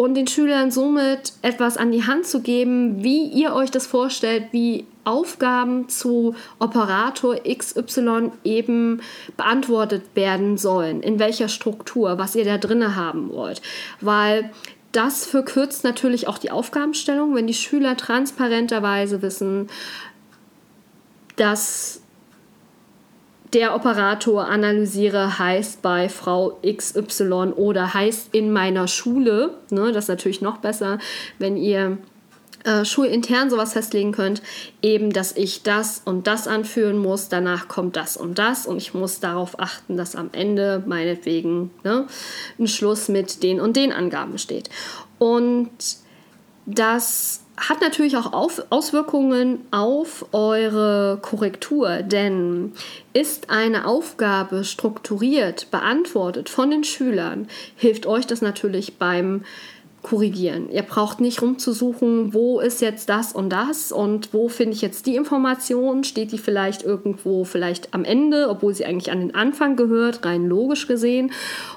und 0.00 0.14
den 0.14 0.26
Schülern 0.26 0.70
somit 0.70 1.34
etwas 1.42 1.76
an 1.76 1.92
die 1.92 2.04
Hand 2.04 2.26
zu 2.26 2.40
geben, 2.40 3.04
wie 3.04 3.26
ihr 3.26 3.54
euch 3.54 3.70
das 3.70 3.86
vorstellt, 3.86 4.46
wie 4.50 4.86
Aufgaben 5.04 5.90
zu 5.90 6.34
Operator 6.58 7.36
XY 7.36 8.32
eben 8.42 9.02
beantwortet 9.36 10.02
werden 10.14 10.56
sollen, 10.56 11.02
in 11.02 11.18
welcher 11.18 11.48
Struktur, 11.48 12.16
was 12.16 12.34
ihr 12.34 12.46
da 12.46 12.56
drinne 12.56 12.96
haben 12.96 13.30
wollt, 13.30 13.60
weil 14.00 14.50
das 14.92 15.26
verkürzt 15.26 15.84
natürlich 15.84 16.28
auch 16.28 16.38
die 16.38 16.50
Aufgabenstellung, 16.50 17.34
wenn 17.34 17.46
die 17.46 17.54
Schüler 17.54 17.94
transparenterweise 17.96 19.20
wissen, 19.20 19.68
dass 21.36 21.99
der 23.52 23.74
Operator 23.74 24.46
analysiere 24.46 25.38
heißt 25.38 25.82
bei 25.82 26.08
Frau 26.08 26.58
XY 26.64 27.52
oder 27.56 27.94
heißt 27.94 28.28
in 28.32 28.52
meiner 28.52 28.88
Schule. 28.88 29.54
Ne, 29.70 29.92
das 29.92 30.04
ist 30.04 30.08
natürlich 30.08 30.40
noch 30.40 30.58
besser, 30.58 30.98
wenn 31.38 31.56
ihr 31.56 31.98
äh, 32.64 32.84
schulintern 32.84 33.48
sowas 33.48 33.72
festlegen 33.72 34.12
könnt, 34.12 34.42
eben, 34.82 35.12
dass 35.12 35.36
ich 35.36 35.62
das 35.62 36.02
und 36.04 36.26
das 36.26 36.46
anführen 36.46 36.98
muss, 36.98 37.28
danach 37.28 37.68
kommt 37.68 37.96
das 37.96 38.16
und 38.16 38.38
das 38.38 38.66
und 38.66 38.76
ich 38.76 38.92
muss 38.92 39.18
darauf 39.18 39.58
achten, 39.58 39.96
dass 39.96 40.14
am 40.14 40.28
Ende 40.32 40.82
meinetwegen 40.86 41.70
ne, 41.84 42.06
ein 42.58 42.68
Schluss 42.68 43.08
mit 43.08 43.42
den 43.42 43.60
und 43.60 43.76
den 43.76 43.92
Angaben 43.92 44.38
steht. 44.38 44.68
Und 45.18 45.70
das 46.66 47.40
hat 47.68 47.80
natürlich 47.82 48.16
auch 48.16 48.32
auf 48.32 48.62
Auswirkungen 48.70 49.60
auf 49.70 50.26
eure 50.32 51.18
Korrektur, 51.20 52.02
denn 52.02 52.72
ist 53.12 53.50
eine 53.50 53.86
Aufgabe 53.86 54.64
strukturiert 54.64 55.70
beantwortet 55.70 56.48
von 56.48 56.70
den 56.70 56.84
Schülern, 56.84 57.48
hilft 57.76 58.06
euch 58.06 58.26
das 58.26 58.40
natürlich 58.40 58.96
beim 58.96 59.44
korrigieren. 60.02 60.70
Ihr 60.70 60.82
braucht 60.82 61.20
nicht 61.20 61.42
rumzusuchen, 61.42 62.32
wo 62.32 62.60
ist 62.60 62.80
jetzt 62.80 63.10
das 63.10 63.34
und 63.34 63.50
das 63.50 63.92
und 63.92 64.32
wo 64.32 64.48
finde 64.48 64.74
ich 64.74 64.80
jetzt 64.80 65.04
die 65.04 65.14
Information, 65.14 66.04
steht 66.04 66.32
die 66.32 66.38
vielleicht 66.38 66.82
irgendwo 66.82 67.44
vielleicht 67.44 67.92
am 67.92 68.04
Ende, 68.04 68.48
obwohl 68.48 68.74
sie 68.74 68.86
eigentlich 68.86 69.12
an 69.12 69.20
den 69.20 69.34
Anfang 69.34 69.76
gehört, 69.76 70.24
rein 70.24 70.46
logisch 70.46 70.86
gesehen 70.86 71.32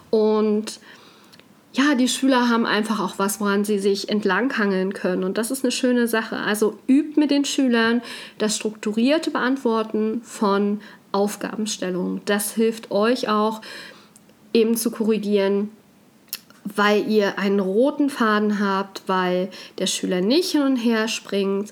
und 0.09 0.79
ja, 1.73 1.95
die 1.95 2.07
Schüler 2.07 2.49
haben 2.49 2.67
einfach 2.67 2.99
auch 2.99 3.17
was, 3.17 3.39
woran 3.39 3.65
sie 3.65 3.79
sich 3.79 4.07
entlanghangeln 4.07 4.93
können. 4.93 5.23
Und 5.23 5.39
das 5.39 5.49
ist 5.49 5.63
eine 5.63 5.71
schöne 5.71 6.07
Sache. 6.07 6.37
Also 6.37 6.77
übt 6.87 7.19
mit 7.19 7.31
den 7.31 7.45
Schülern 7.45 8.01
das 8.37 8.55
strukturierte 8.55 9.31
Beantworten 9.31 10.21
von 10.23 10.81
Aufgabenstellungen. 11.11 12.21
Das 12.25 12.53
hilft 12.53 12.91
euch 12.91 13.27
auch 13.27 13.61
eben 14.53 14.77
zu 14.77 14.91
korrigieren, 14.91 15.71
weil 16.63 17.07
ihr 17.07 17.39
einen 17.39 17.59
roten 17.59 18.11
Faden 18.11 18.59
habt, 18.59 19.03
weil 19.07 19.49
der 19.79 19.87
Schüler 19.87 20.21
nicht 20.21 20.51
hin 20.51 20.61
und 20.61 20.77
her 20.77 21.07
springt 21.07 21.71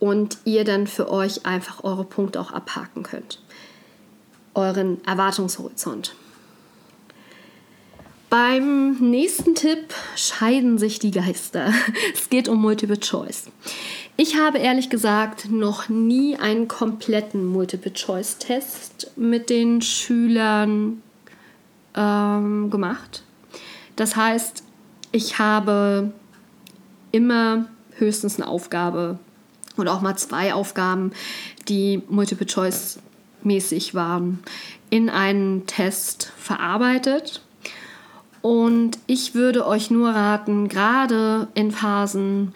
und 0.00 0.38
ihr 0.44 0.64
dann 0.64 0.86
für 0.86 1.10
euch 1.10 1.44
einfach 1.44 1.84
eure 1.84 2.04
Punkte 2.04 2.40
auch 2.40 2.52
abhaken 2.52 3.02
könnt. 3.02 3.38
Euren 4.54 5.04
Erwartungshorizont. 5.04 6.14
Beim 8.32 8.92
nächsten 9.10 9.54
Tipp 9.54 9.92
scheiden 10.16 10.78
sich 10.78 10.98
die 10.98 11.10
Geister. 11.10 11.70
Es 12.14 12.30
geht 12.30 12.48
um 12.48 12.62
Multiple 12.62 12.98
Choice. 12.98 13.50
Ich 14.16 14.38
habe 14.38 14.56
ehrlich 14.56 14.88
gesagt 14.88 15.50
noch 15.50 15.90
nie 15.90 16.38
einen 16.38 16.66
kompletten 16.66 17.44
Multiple 17.44 17.92
Choice 17.92 18.38
Test 18.38 19.10
mit 19.16 19.50
den 19.50 19.82
Schülern 19.82 21.02
ähm, 21.94 22.70
gemacht. 22.70 23.22
Das 23.96 24.16
heißt, 24.16 24.64
ich 25.10 25.38
habe 25.38 26.10
immer 27.10 27.66
höchstens 27.98 28.40
eine 28.40 28.48
Aufgabe 28.48 29.18
oder 29.76 29.92
auch 29.92 30.00
mal 30.00 30.16
zwei 30.16 30.54
Aufgaben, 30.54 31.12
die 31.68 32.00
Multiple 32.08 32.46
Choice 32.46 32.98
mäßig 33.42 33.94
waren 33.94 34.42
in 34.88 35.10
einen 35.10 35.66
Test 35.66 36.32
verarbeitet. 36.38 37.42
Und 38.42 38.98
ich 39.06 39.34
würde 39.34 39.66
euch 39.66 39.90
nur 39.90 40.10
raten, 40.10 40.68
gerade 40.68 41.48
in 41.54 41.70
Phasen, 41.70 42.52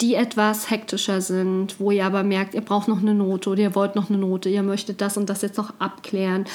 die 0.00 0.14
etwas 0.14 0.70
hektischer 0.70 1.20
sind, 1.20 1.78
wo 1.78 1.90
ihr 1.90 2.06
aber 2.06 2.22
merkt, 2.22 2.54
ihr 2.54 2.60
braucht 2.62 2.88
noch 2.88 3.00
eine 3.00 3.14
Note 3.14 3.50
oder 3.50 3.60
ihr 3.60 3.74
wollt 3.74 3.96
noch 3.96 4.08
eine 4.08 4.18
Note, 4.18 4.48
ihr 4.48 4.62
möchtet 4.62 5.00
das 5.00 5.16
und 5.16 5.28
das 5.28 5.42
jetzt 5.42 5.58
noch 5.58 5.74
abklären 5.78 6.46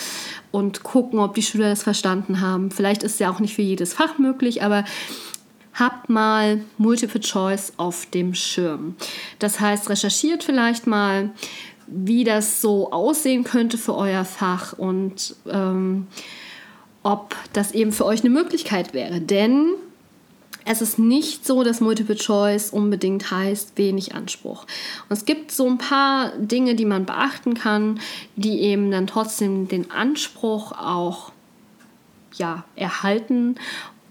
und 0.51 0.83
gucken, 0.83 1.19
ob 1.19 1.35
die 1.35 1.43
Schüler 1.43 1.69
das 1.69 1.83
verstanden 1.83 2.41
haben. 2.41 2.71
Vielleicht 2.71 3.03
ist 3.03 3.13
es 3.13 3.19
ja 3.19 3.31
auch 3.31 3.39
nicht 3.39 3.55
für 3.55 3.61
jedes 3.61 3.93
Fach 3.93 4.17
möglich, 4.17 4.63
aber 4.63 4.83
habt 5.73 6.09
mal 6.09 6.61
Multiple 6.77 7.21
Choice 7.21 7.73
auf 7.77 8.07
dem 8.07 8.33
Schirm. 8.33 8.95
Das 9.39 9.59
heißt, 9.59 9.89
recherchiert 9.89 10.43
vielleicht 10.43 10.87
mal, 10.87 11.31
wie 11.87 12.23
das 12.23 12.61
so 12.61 12.91
aussehen 12.91 13.43
könnte 13.43 13.77
für 13.77 13.95
euer 13.95 14.25
Fach 14.25 14.73
und 14.73 15.35
ähm, 15.47 16.07
ob 17.05 17.35
das 17.53 17.71
eben 17.71 17.91
für 17.91 18.03
euch 18.03 18.21
eine 18.21 18.31
Möglichkeit 18.31 18.95
wäre. 18.95 19.21
Denn 19.21 19.75
es 20.65 20.81
ist 20.81 20.97
nicht 20.97 21.45
so, 21.45 21.63
dass 21.63 21.79
Multiple 21.79 22.15
Choice 22.15 22.71
unbedingt 22.71 23.29
heißt 23.29 23.77
wenig 23.77 24.15
Anspruch. 24.15 24.63
Und 25.07 25.15
es 25.15 25.25
gibt 25.25 25.51
so 25.51 25.67
ein 25.67 25.77
paar 25.77 26.31
Dinge, 26.39 26.73
die 26.73 26.85
man 26.85 27.05
beachten 27.05 27.53
kann, 27.53 27.99
die 28.35 28.59
eben 28.61 28.89
dann 28.89 29.05
trotzdem 29.05 29.67
den 29.67 29.91
Anspruch 29.91 30.71
auch 30.71 31.31
ja, 32.33 32.63
erhalten 32.75 33.57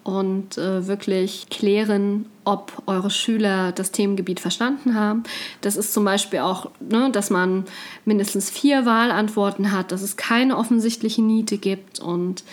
und 0.05 0.57
äh, 0.57 0.87
wirklich 0.87 1.49
klären, 1.51 2.27
ob 2.45 2.81
eure 2.87 3.11
Schüler 3.11 3.73
das 3.73 3.91
Themengebiet 3.91 4.39
verstanden 4.39 4.95
haben. 4.95 5.25
Das 5.63 5.77
ist 5.77 5.93
zum 5.93 6.05
Beispiel 6.05 6.39
auch, 6.39 6.71
ne, 6.79 7.11
dass 7.11 7.31
man 7.31 7.65
mindestens 8.05 8.51
vier 8.51 8.87
Wahlantworten 8.87 9.73
hat, 9.73 9.91
dass 9.91 10.03
es 10.03 10.17
keine 10.17 10.57
offensichtliche 10.57 11.23
Niete 11.23 11.59
gibt 11.59 11.99
und 11.99 12.45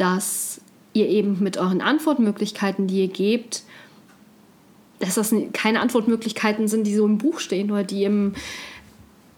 dass 0.00 0.60
ihr 0.92 1.08
eben 1.08 1.38
mit 1.40 1.58
euren 1.58 1.82
Antwortmöglichkeiten, 1.82 2.86
die 2.86 3.02
ihr 3.02 3.08
gebt, 3.08 3.62
dass 4.98 5.14
das 5.14 5.34
keine 5.52 5.80
Antwortmöglichkeiten 5.80 6.68
sind, 6.68 6.86
die 6.86 6.94
so 6.94 7.04
im 7.04 7.18
Buch 7.18 7.38
stehen 7.38 7.70
oder 7.70 7.84
die 7.84 8.04
im, 8.04 8.34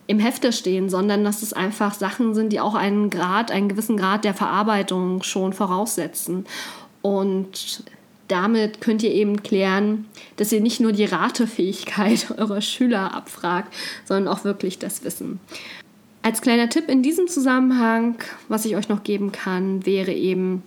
im 0.06 0.18
Hefter 0.18 0.52
stehen, 0.52 0.88
sondern 0.88 1.24
dass 1.24 1.42
es 1.42 1.52
einfach 1.52 1.94
Sachen 1.94 2.34
sind, 2.34 2.52
die 2.52 2.60
auch 2.60 2.74
einen 2.74 3.10
Grad, 3.10 3.50
einen 3.50 3.68
gewissen 3.68 3.96
Grad 3.96 4.24
der 4.24 4.34
Verarbeitung 4.34 5.22
schon 5.22 5.52
voraussetzen. 5.52 6.46
Und 7.00 7.84
damit 8.28 8.80
könnt 8.80 9.02
ihr 9.02 9.12
eben 9.12 9.42
klären, 9.42 10.06
dass 10.36 10.52
ihr 10.52 10.60
nicht 10.60 10.80
nur 10.80 10.92
die 10.92 11.04
Ratefähigkeit 11.04 12.26
eurer 12.38 12.60
Schüler 12.60 13.14
abfragt, 13.14 13.72
sondern 14.04 14.32
auch 14.32 14.44
wirklich 14.44 14.78
das 14.78 15.04
Wissen. 15.04 15.38
Als 16.22 16.40
kleiner 16.40 16.68
Tipp 16.68 16.88
in 16.88 17.02
diesem 17.02 17.26
Zusammenhang, 17.26 18.16
was 18.48 18.64
ich 18.64 18.76
euch 18.76 18.88
noch 18.88 19.02
geben 19.02 19.32
kann, 19.32 19.84
wäre 19.84 20.12
eben, 20.12 20.62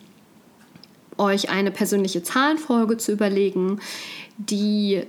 euch 1.18 1.50
eine 1.50 1.72
persönliche 1.72 2.24
Zahlenfolge 2.24 2.98
zu 2.98 3.14
überlegen, 3.14 3.80
die 4.38 5.04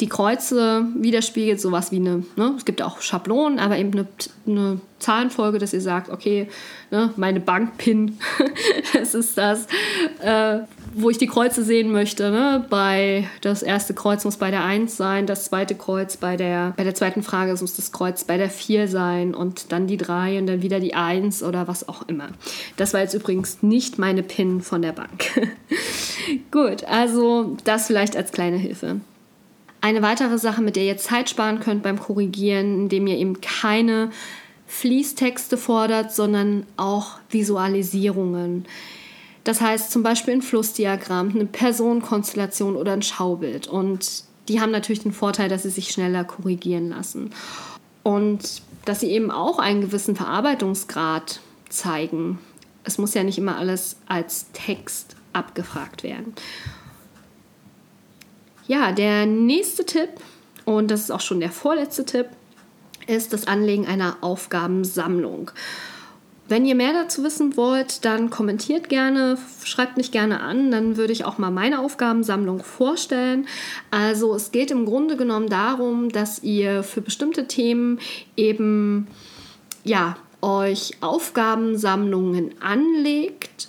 die 0.00 0.08
Kreuze 0.08 0.86
widerspiegelt, 0.96 1.60
sowas 1.60 1.92
wie 1.92 1.96
eine, 1.96 2.24
ne, 2.36 2.54
es 2.56 2.64
gibt 2.64 2.82
auch 2.82 3.00
Schablonen, 3.00 3.58
aber 3.58 3.78
eben 3.78 3.92
eine, 3.92 4.06
eine 4.46 4.80
Zahlenfolge, 4.98 5.58
dass 5.58 5.72
ihr 5.72 5.80
sagt, 5.80 6.10
okay, 6.10 6.48
ne, 6.90 7.12
meine 7.16 7.40
Bankpin, 7.40 8.18
das 8.92 9.14
ist 9.14 9.38
das, 9.38 9.66
äh, 10.20 10.60
wo 10.94 11.10
ich 11.10 11.18
die 11.18 11.26
Kreuze 11.26 11.62
sehen 11.62 11.92
möchte. 11.92 12.30
Ne? 12.30 12.64
Bei 12.70 13.28
das 13.40 13.62
erste 13.62 13.94
Kreuz 13.94 14.24
muss 14.24 14.36
bei 14.36 14.50
der 14.50 14.64
1 14.64 14.96
sein, 14.96 15.26
das 15.26 15.44
zweite 15.44 15.74
Kreuz 15.74 16.16
bei 16.16 16.36
der, 16.36 16.72
bei 16.76 16.84
der 16.84 16.94
zweiten 16.94 17.22
Frage 17.22 17.52
muss 17.60 17.76
das 17.76 17.92
Kreuz 17.92 18.24
bei 18.24 18.36
der 18.36 18.50
4 18.50 18.88
sein 18.88 19.34
und 19.34 19.72
dann 19.72 19.86
die 19.86 19.96
3 19.96 20.38
und 20.38 20.46
dann 20.46 20.62
wieder 20.62 20.80
die 20.80 20.94
1 20.94 21.42
oder 21.42 21.68
was 21.68 21.88
auch 21.88 22.08
immer. 22.08 22.28
Das 22.76 22.94
war 22.94 23.00
jetzt 23.00 23.14
übrigens 23.14 23.62
nicht 23.62 23.98
meine 23.98 24.22
PIN 24.22 24.60
von 24.60 24.82
der 24.82 24.92
Bank. 24.92 25.24
Gut, 26.50 26.84
also 26.84 27.56
das 27.64 27.86
vielleicht 27.86 28.16
als 28.16 28.32
kleine 28.32 28.56
Hilfe. 28.56 29.00
Eine 29.84 30.00
weitere 30.00 30.38
Sache, 30.38 30.62
mit 30.62 30.76
der 30.76 30.84
ihr 30.84 30.96
Zeit 30.96 31.28
sparen 31.28 31.60
könnt 31.60 31.82
beim 31.82 32.00
Korrigieren, 32.00 32.84
indem 32.84 33.06
ihr 33.06 33.18
eben 33.18 33.42
keine 33.42 34.08
Fließtexte 34.66 35.58
fordert, 35.58 36.10
sondern 36.10 36.64
auch 36.78 37.18
Visualisierungen. 37.28 38.64
Das 39.44 39.60
heißt 39.60 39.92
zum 39.92 40.02
Beispiel 40.02 40.32
ein 40.32 40.40
Flussdiagramm, 40.40 41.32
eine 41.34 41.44
Personenkonstellation 41.44 42.76
oder 42.76 42.94
ein 42.94 43.02
Schaubild. 43.02 43.66
Und 43.66 44.24
die 44.48 44.58
haben 44.58 44.72
natürlich 44.72 45.02
den 45.02 45.12
Vorteil, 45.12 45.50
dass 45.50 45.64
sie 45.64 45.70
sich 45.70 45.90
schneller 45.90 46.24
korrigieren 46.24 46.88
lassen. 46.88 47.28
Und 48.02 48.62
dass 48.86 49.00
sie 49.00 49.10
eben 49.10 49.30
auch 49.30 49.58
einen 49.58 49.82
gewissen 49.82 50.16
Verarbeitungsgrad 50.16 51.40
zeigen. 51.68 52.38
Es 52.84 52.96
muss 52.96 53.12
ja 53.12 53.22
nicht 53.22 53.36
immer 53.36 53.58
alles 53.58 53.96
als 54.06 54.46
Text 54.54 55.14
abgefragt 55.34 56.04
werden. 56.04 56.32
Ja, 58.66 58.92
der 58.92 59.26
nächste 59.26 59.84
Tipp, 59.84 60.08
und 60.64 60.90
das 60.90 61.02
ist 61.02 61.10
auch 61.10 61.20
schon 61.20 61.40
der 61.40 61.50
vorletzte 61.50 62.04
Tipp, 62.04 62.28
ist 63.06 63.34
das 63.34 63.46
Anlegen 63.46 63.86
einer 63.86 64.16
Aufgabensammlung. 64.22 65.50
Wenn 66.48 66.66
ihr 66.66 66.74
mehr 66.74 66.92
dazu 66.92 67.24
wissen 67.24 67.56
wollt, 67.56 68.04
dann 68.04 68.28
kommentiert 68.28 68.88
gerne, 68.88 69.38
schreibt 69.64 69.96
mich 69.96 70.12
gerne 70.12 70.40
an, 70.40 70.70
dann 70.70 70.96
würde 70.96 71.12
ich 71.12 71.24
auch 71.24 71.38
mal 71.38 71.50
meine 71.50 71.80
Aufgabensammlung 71.80 72.62
vorstellen. 72.62 73.46
Also 73.90 74.34
es 74.34 74.50
geht 74.50 74.70
im 74.70 74.84
Grunde 74.84 75.16
genommen 75.16 75.48
darum, 75.48 76.10
dass 76.10 76.42
ihr 76.42 76.82
für 76.82 77.00
bestimmte 77.00 77.46
Themen 77.46 77.98
eben 78.36 79.06
ja, 79.84 80.16
euch 80.42 80.92
Aufgabensammlungen 81.00 82.54
anlegt, 82.60 83.68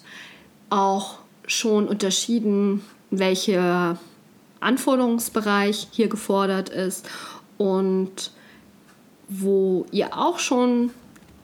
auch 0.70 1.20
schon 1.48 1.88
unterschieden, 1.88 2.84
welcher 3.10 3.98
Anforderungsbereich 4.66 5.88
hier 5.92 6.08
gefordert 6.08 6.70
ist 6.70 7.08
und 7.58 8.32
wo 9.28 9.86
ihr 9.92 10.18
auch 10.18 10.40
schon 10.40 10.92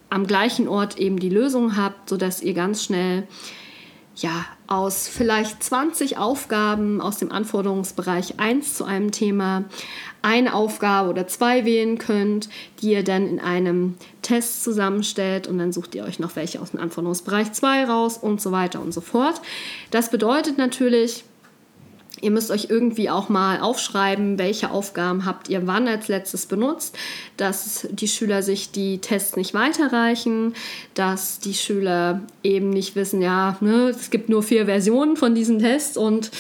am 0.10 0.28
gleichen 0.28 0.68
Ort 0.68 0.98
eben 0.98 1.20
die 1.20 1.30
Lösung 1.30 1.78
habt, 1.78 2.10
sodass 2.10 2.42
ihr 2.42 2.54
ganz 2.54 2.84
schnell 2.84 3.28
ja, 4.16 4.46
aus 4.68 5.08
vielleicht 5.08 5.64
20 5.64 6.18
Aufgaben 6.18 7.02
aus 7.02 7.18
dem 7.18 7.32
Anforderungsbereich 7.32 8.40
1 8.40 8.76
zu 8.76 8.84
einem 8.84 9.12
Thema 9.12 9.64
eine 10.22 10.54
Aufgabe 10.54 11.10
oder 11.10 11.28
zwei 11.28 11.66
wählen 11.66 11.98
könnt, 11.98 12.50
die 12.82 12.92
ihr 12.92 13.04
dann 13.04 13.28
in 13.28 13.40
einem 13.40 13.96
Test 14.22 14.64
zusammenstellt 14.64 15.48
und 15.48 15.58
dann 15.58 15.72
sucht 15.72 15.96
ihr 15.96 16.04
euch 16.04 16.20
noch 16.20 16.36
welche 16.36 16.62
aus 16.62 16.72
dem 16.72 16.82
Anforderungsbereich 16.82 17.54
2 17.54 17.86
raus 17.86 18.18
und 18.18 18.42
so 18.42 18.52
weiter 18.52 18.82
und 18.82 18.94
so 18.94 19.02
fort. 19.02 19.42
Das 19.92 20.12
bedeutet 20.12 20.58
natürlich, 20.58 21.24
Ihr 22.20 22.32
müsst 22.32 22.52
euch 22.52 22.68
irgendwie 22.70 23.10
auch 23.10 23.30
mal 23.30 23.62
aufschreiben, 23.62 24.38
welche 24.38 24.70
Aufgaben 24.72 25.26
habt 25.26 25.48
ihr 25.48 25.66
wann 25.66 25.88
als 25.88 26.10
letztes 26.10 26.46
benutzt, 26.46 26.98
dass 27.38 27.88
die 27.90 28.10
Schüler 28.10 28.44
sich 28.44 28.72
die 28.72 29.00
Tests 29.00 29.38
nicht 29.38 29.54
weiterreichen, 29.54 30.54
dass 30.94 31.40
die 31.40 31.54
Schüler 31.54 32.22
eben 32.44 32.70
nicht 32.70 32.96
wissen, 32.96 33.22
ja, 33.22 33.58
ne, 33.62 33.90
es 33.90 34.10
gibt 34.10 34.28
nur 34.28 34.44
vier 34.44 34.66
Versionen 34.66 35.16
von 35.16 35.34
diesen 35.34 35.60
Tests 35.60 35.96
und 35.96 36.32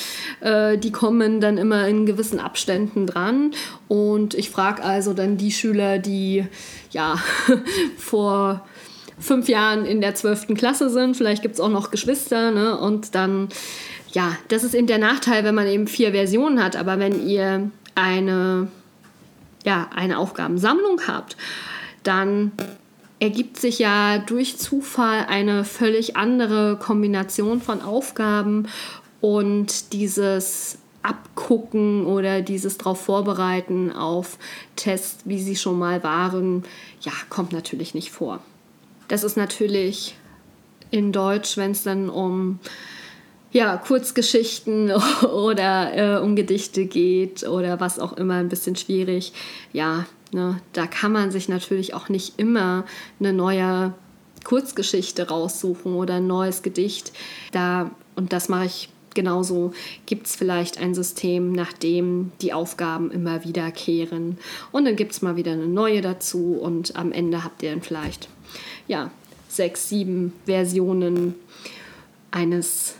äh, 0.41 0.77
die 0.77 0.91
kommen 0.91 1.39
dann 1.39 1.57
immer 1.57 1.87
in 1.87 2.05
gewissen 2.05 2.39
Abständen 2.39 3.07
dran. 3.07 3.51
Und 3.87 4.33
ich 4.33 4.49
frage 4.49 4.83
also 4.83 5.13
dann 5.13 5.37
die 5.37 5.51
Schüler, 5.51 5.99
die 5.99 6.45
ja 6.91 7.15
vor 7.97 8.65
fünf 9.17 9.47
Jahren 9.47 9.85
in 9.85 10.01
der 10.01 10.15
zwölften 10.15 10.55
Klasse 10.55 10.89
sind, 10.89 11.15
vielleicht 11.15 11.41
gibt 11.41 11.55
es 11.55 11.61
auch 11.61 11.69
noch 11.69 11.91
Geschwister, 11.91 12.51
ne, 12.51 12.77
und 12.77 13.15
dann 13.15 13.49
ja, 14.13 14.37
das 14.47 14.63
ist 14.63 14.73
eben 14.73 14.87
der 14.87 14.97
Nachteil, 14.97 15.43
wenn 15.43 15.55
man 15.55 15.67
eben 15.67 15.87
vier 15.87 16.11
Versionen 16.11 16.63
hat. 16.63 16.75
Aber 16.75 16.99
wenn 16.99 17.27
ihr 17.27 17.71
eine, 17.95 18.67
ja, 19.63 19.89
eine 19.95 20.17
Aufgabensammlung 20.17 21.01
habt, 21.07 21.37
dann 22.03 22.51
ergibt 23.19 23.57
sich 23.57 23.79
ja 23.79 24.17
durch 24.17 24.57
Zufall 24.57 25.25
eine 25.27 25.63
völlig 25.63 26.17
andere 26.17 26.77
Kombination 26.77 27.61
von 27.61 27.81
Aufgaben 27.81 28.67
und 29.21 29.93
dieses 29.93 30.79
Abgucken 31.03 32.05
oder 32.05 32.41
dieses 32.41 32.77
darauf 32.77 33.01
vorbereiten 33.01 33.91
auf 33.91 34.37
Tests, 34.75 35.21
wie 35.25 35.39
sie 35.39 35.55
schon 35.55 35.77
mal 35.77 36.03
waren, 36.03 36.63
ja, 37.01 37.11
kommt 37.29 37.53
natürlich 37.53 37.93
nicht 37.93 38.11
vor. 38.11 38.39
Das 39.07 39.23
ist 39.23 39.37
natürlich 39.37 40.15
in 40.89 41.11
Deutsch, 41.11 41.57
wenn 41.57 41.71
es 41.71 41.83
dann 41.83 42.09
um 42.09 42.59
ja, 43.51 43.77
Kurzgeschichten 43.77 44.91
oder 45.23 46.17
äh, 46.17 46.23
um 46.23 46.35
Gedichte 46.35 46.85
geht 46.85 47.43
oder 47.47 47.79
was 47.79 47.99
auch 47.99 48.13
immer, 48.13 48.35
ein 48.35 48.49
bisschen 48.49 48.75
schwierig. 48.75 49.33
Ja, 49.73 50.05
ne, 50.31 50.61
da 50.73 50.87
kann 50.87 51.11
man 51.11 51.31
sich 51.31 51.49
natürlich 51.49 51.93
auch 51.93 52.09
nicht 52.09 52.39
immer 52.39 52.85
eine 53.19 53.33
neue 53.33 53.93
Kurzgeschichte 54.43 55.27
raussuchen 55.27 55.93
oder 55.95 56.15
ein 56.15 56.27
neues 56.27 56.61
Gedicht. 56.63 57.11
Da, 57.51 57.91
und 58.15 58.33
das 58.33 58.49
mache 58.49 58.65
ich 58.65 58.89
genauso, 59.13 59.73
gibt 60.05 60.27
es 60.27 60.35
vielleicht 60.35 60.79
ein 60.79 60.95
System, 60.95 61.51
nach 61.51 61.73
dem 61.73 62.31
die 62.41 62.53
Aufgaben 62.53 63.11
immer 63.11 63.43
wiederkehren. 63.43 64.37
Und 64.71 64.85
dann 64.85 64.95
gibt 64.95 65.11
es 65.11 65.21
mal 65.21 65.35
wieder 65.35 65.51
eine 65.51 65.67
neue 65.67 66.01
dazu 66.01 66.57
und 66.59 66.95
am 66.95 67.11
Ende 67.11 67.43
habt 67.43 67.63
ihr 67.63 67.71
dann 67.71 67.81
vielleicht, 67.81 68.29
ja, 68.87 69.11
sechs, 69.47 69.89
sieben 69.89 70.33
Versionen 70.45 71.35
eines, 72.31 72.95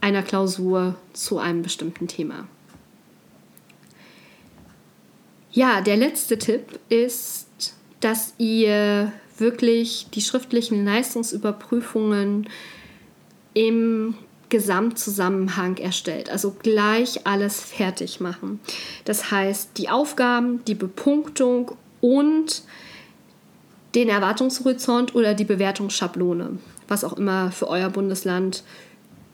einer 0.00 0.22
Klausur 0.22 0.96
zu 1.12 1.38
einem 1.38 1.62
bestimmten 1.62 2.08
Thema. 2.08 2.46
Ja, 5.52 5.80
der 5.80 5.96
letzte 5.96 6.38
Tipp 6.38 6.78
ist, 6.88 7.74
dass 8.00 8.34
ihr 8.38 9.12
wirklich 9.38 10.08
die 10.14 10.20
schriftlichen 10.20 10.84
Leistungsüberprüfungen 10.84 12.48
im 13.54 14.14
Gesamtzusammenhang 14.48 15.76
erstellt. 15.76 16.30
Also 16.30 16.56
gleich 16.62 17.26
alles 17.26 17.60
fertig 17.60 18.20
machen. 18.20 18.60
Das 19.04 19.30
heißt, 19.30 19.70
die 19.76 19.88
Aufgaben, 19.88 20.64
die 20.64 20.74
Bepunktung 20.74 21.72
und 22.00 22.62
den 23.94 24.08
Erwartungshorizont 24.08 25.14
oder 25.14 25.34
die 25.34 25.44
Bewertungsschablone, 25.44 26.58
was 26.86 27.04
auch 27.04 27.14
immer 27.14 27.50
für 27.50 27.68
euer 27.68 27.90
Bundesland 27.90 28.62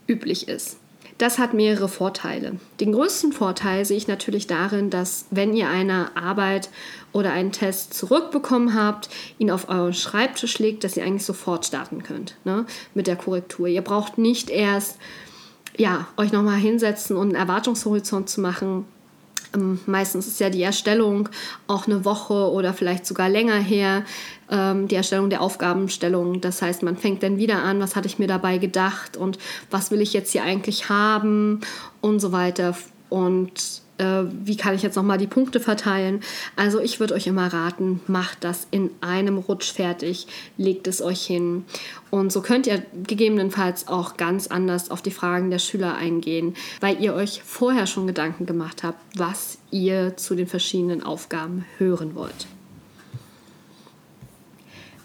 üblich 0.07 0.47
ist. 0.47 0.77
Das 1.17 1.39
hat 1.39 1.53
mehrere 1.53 1.87
Vorteile. 1.87 2.57
Den 2.81 2.91
größten 2.91 3.31
Vorteil 3.31 3.85
sehe 3.85 3.95
ich 3.95 4.07
natürlich 4.09 4.47
darin, 4.47 4.89
dass 4.89 5.25
wenn 5.31 5.53
ihr 5.53 5.69
eine 5.69 6.15
Arbeit 6.17 6.69
oder 7.13 7.31
einen 7.31 7.53
Test 7.53 7.93
zurückbekommen 7.93 8.73
habt, 8.73 9.07
ihn 9.37 9.49
auf 9.49 9.69
euren 9.69 9.93
Schreibtisch 9.93 10.59
legt, 10.59 10.83
dass 10.83 10.97
ihr 10.97 11.05
eigentlich 11.05 11.23
sofort 11.23 11.65
starten 11.65 12.03
könnt 12.03 12.35
ne, 12.43 12.65
mit 12.93 13.07
der 13.07 13.15
Korrektur. 13.15 13.67
Ihr 13.67 13.81
braucht 13.81 14.17
nicht 14.17 14.49
erst 14.49 14.97
ja, 15.77 16.07
euch 16.17 16.33
nochmal 16.33 16.57
hinsetzen 16.57 17.15
und 17.15 17.29
einen 17.29 17.35
Erwartungshorizont 17.35 18.29
zu 18.29 18.41
machen, 18.41 18.85
ähm, 19.55 19.79
meistens 19.85 20.27
ist 20.27 20.39
ja 20.39 20.49
die 20.49 20.63
Erstellung 20.63 21.29
auch 21.67 21.87
eine 21.87 22.05
Woche 22.05 22.51
oder 22.51 22.73
vielleicht 22.73 23.05
sogar 23.05 23.29
länger 23.29 23.57
her, 23.57 24.03
ähm, 24.49 24.87
die 24.87 24.95
Erstellung 24.95 25.29
der 25.29 25.41
Aufgabenstellung. 25.41 26.41
Das 26.41 26.61
heißt, 26.61 26.83
man 26.83 26.97
fängt 26.97 27.23
dann 27.23 27.37
wieder 27.37 27.63
an, 27.63 27.79
was 27.79 27.95
hatte 27.95 28.07
ich 28.07 28.19
mir 28.19 28.27
dabei 28.27 28.57
gedacht 28.57 29.17
und 29.17 29.37
was 29.71 29.91
will 29.91 30.01
ich 30.01 30.13
jetzt 30.13 30.31
hier 30.31 30.43
eigentlich 30.43 30.89
haben 30.89 31.61
und 32.01 32.19
so 32.19 32.31
weiter. 32.31 32.75
Und 33.09 33.84
äh, 33.97 34.23
wie 34.43 34.57
kann 34.57 34.75
ich 34.75 34.83
jetzt 34.83 34.95
nochmal 34.95 35.17
die 35.17 35.27
Punkte 35.27 35.59
verteilen. 35.59 36.21
Also 36.55 36.79
ich 36.79 36.99
würde 36.99 37.13
euch 37.13 37.27
immer 37.27 37.51
raten, 37.51 38.01
macht 38.07 38.43
das 38.43 38.67
in 38.71 38.91
einem 39.01 39.37
Rutsch 39.37 39.71
fertig, 39.71 40.27
legt 40.57 40.87
es 40.87 41.01
euch 41.01 41.25
hin. 41.25 41.65
Und 42.11 42.31
so 42.31 42.41
könnt 42.41 42.67
ihr 42.67 42.83
gegebenenfalls 43.03 43.87
auch 43.87 44.17
ganz 44.17 44.47
anders 44.47 44.91
auf 44.91 45.01
die 45.01 45.11
Fragen 45.11 45.49
der 45.49 45.59
Schüler 45.59 45.95
eingehen, 45.95 46.55
weil 46.81 47.01
ihr 47.01 47.13
euch 47.13 47.41
vorher 47.43 47.87
schon 47.87 48.07
Gedanken 48.07 48.45
gemacht 48.45 48.83
habt, 48.83 48.99
was 49.17 49.57
ihr 49.71 50.17
zu 50.17 50.35
den 50.35 50.47
verschiedenen 50.47 51.03
Aufgaben 51.03 51.65
hören 51.77 52.15
wollt. 52.15 52.47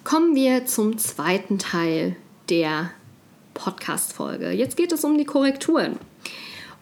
Kommen 0.03 0.35
wir 0.35 0.66
zum 0.66 0.98
zweiten 0.98 1.59
Teil 1.59 2.16
der 2.48 2.90
Podcast-Folge. 3.55 4.50
Jetzt 4.50 4.76
geht 4.76 4.92
es 4.92 5.05
um 5.05 5.18
die 5.18 5.24
Korrekturen. 5.24 5.98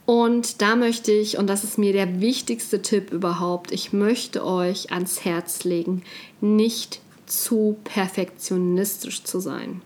Und 0.09 0.63
da 0.63 0.75
möchte 0.75 1.13
ich, 1.13 1.37
und 1.37 1.49
das 1.49 1.65
ist 1.65 1.77
mir 1.77 1.93
der 1.93 2.23
wichtigste 2.23 2.81
Tipp 2.81 3.13
überhaupt, 3.13 3.73
ich 3.73 3.93
möchte 3.93 4.43
euch 4.43 4.91
ans 4.91 5.27
Herz 5.27 5.65
legen, 5.65 6.03
nicht 6.41 7.03
zu 7.27 7.77
perfektionistisch 7.85 9.23
zu 9.25 9.39
sein. 9.39 9.83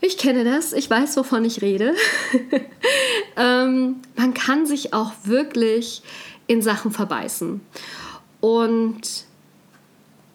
Ich 0.00 0.18
kenne 0.18 0.44
das, 0.44 0.72
ich 0.72 0.88
weiß, 0.88 1.16
wovon 1.16 1.44
ich 1.44 1.62
rede. 1.62 1.96
ähm, 3.36 3.96
man 4.16 4.34
kann 4.34 4.66
sich 4.66 4.94
auch 4.94 5.14
wirklich 5.24 6.02
in 6.46 6.62
Sachen 6.62 6.92
verbeißen. 6.92 7.60
Und 8.38 9.24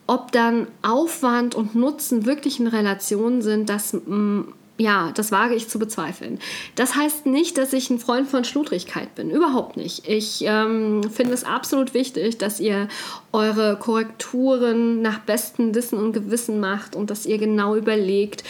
ob 0.07 0.33
dann 0.33 0.67
Aufwand 0.81 1.55
und 1.55 1.73
Nutzen 1.73 2.25
wirklich 2.25 2.59
in 2.59 2.67
Relation 2.67 3.41
sind, 3.41 3.69
das 3.69 3.93
mm, 3.93 4.41
ja, 4.77 5.11
das 5.13 5.31
wage 5.31 5.55
ich 5.55 5.69
zu 5.69 5.79
bezweifeln. 5.79 6.39
Das 6.75 6.95
heißt 6.95 7.25
nicht, 7.25 7.57
dass 7.57 7.71
ich 7.71 7.89
ein 7.89 7.99
Freund 7.99 8.27
von 8.27 8.43
Schludrigkeit 8.43 9.15
bin. 9.15 9.31
Überhaupt 9.31 9.77
nicht. 9.77 10.07
Ich 10.07 10.43
ähm, 10.45 11.01
finde 11.09 11.33
es 11.33 11.45
absolut 11.45 11.93
wichtig, 11.93 12.37
dass 12.37 12.59
ihr 12.59 12.89
eure 13.31 13.77
Korrekturen 13.77 15.01
nach 15.01 15.19
bestem 15.19 15.73
Wissen 15.73 15.97
und 15.97 16.11
Gewissen 16.11 16.59
macht 16.59 16.95
und 16.95 17.09
dass 17.09 17.25
ihr 17.25 17.37
genau 17.37 17.75
überlegt, 17.75 18.43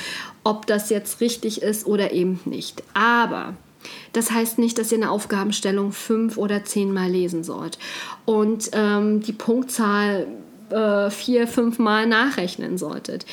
ob 0.44 0.66
das 0.66 0.90
jetzt 0.90 1.22
richtig 1.22 1.62
ist 1.62 1.86
oder 1.86 2.12
eben 2.12 2.40
nicht. 2.46 2.82
Aber 2.96 3.54
das 4.14 4.32
heißt 4.32 4.58
nicht, 4.58 4.80
dass 4.80 4.92
ihr 4.92 4.98
eine 4.98 5.12
Aufgabenstellung 5.12 5.92
fünf 5.92 6.38
oder 6.38 6.66
zehnmal 6.66 7.10
lesen 7.10 7.44
sollt 7.44 7.78
und 8.26 8.72
ähm, 8.74 9.22
die 9.22 9.34
Punktzahl 9.34 10.26
äh, 10.72 11.12
vier, 11.12 11.48
fünfmal 11.48 12.08
nachrechnen 12.08 12.80
solltet. 12.80 13.28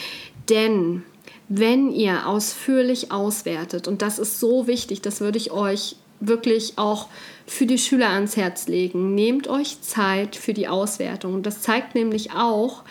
Denn 0.51 1.05
wenn 1.55 1.91
ihr 1.91 2.27
ausführlich 2.27 3.13
auswertet, 3.13 3.87
und 3.87 4.01
das 4.01 4.19
ist 4.19 4.41
so 4.41 4.67
wichtig, 4.67 5.03
das 5.03 5.21
würde 5.21 5.37
ich 5.37 5.51
euch 5.51 5.97
wirklich 6.19 6.75
auch 6.77 7.09
für 7.47 7.67
die 7.67 7.77
Schüler 7.77 8.09
ans 8.09 8.37
Herz 8.37 8.69
legen. 8.69 9.15
Nehmt 9.15 9.49
euch 9.49 9.83
Zeit 9.83 10.37
für 10.37 10.55
die 10.55 10.69
Auswertung. 10.69 11.43
Das 11.43 11.61
zeigt 11.61 11.95
nämlich 11.95 12.33
auch 12.33 12.85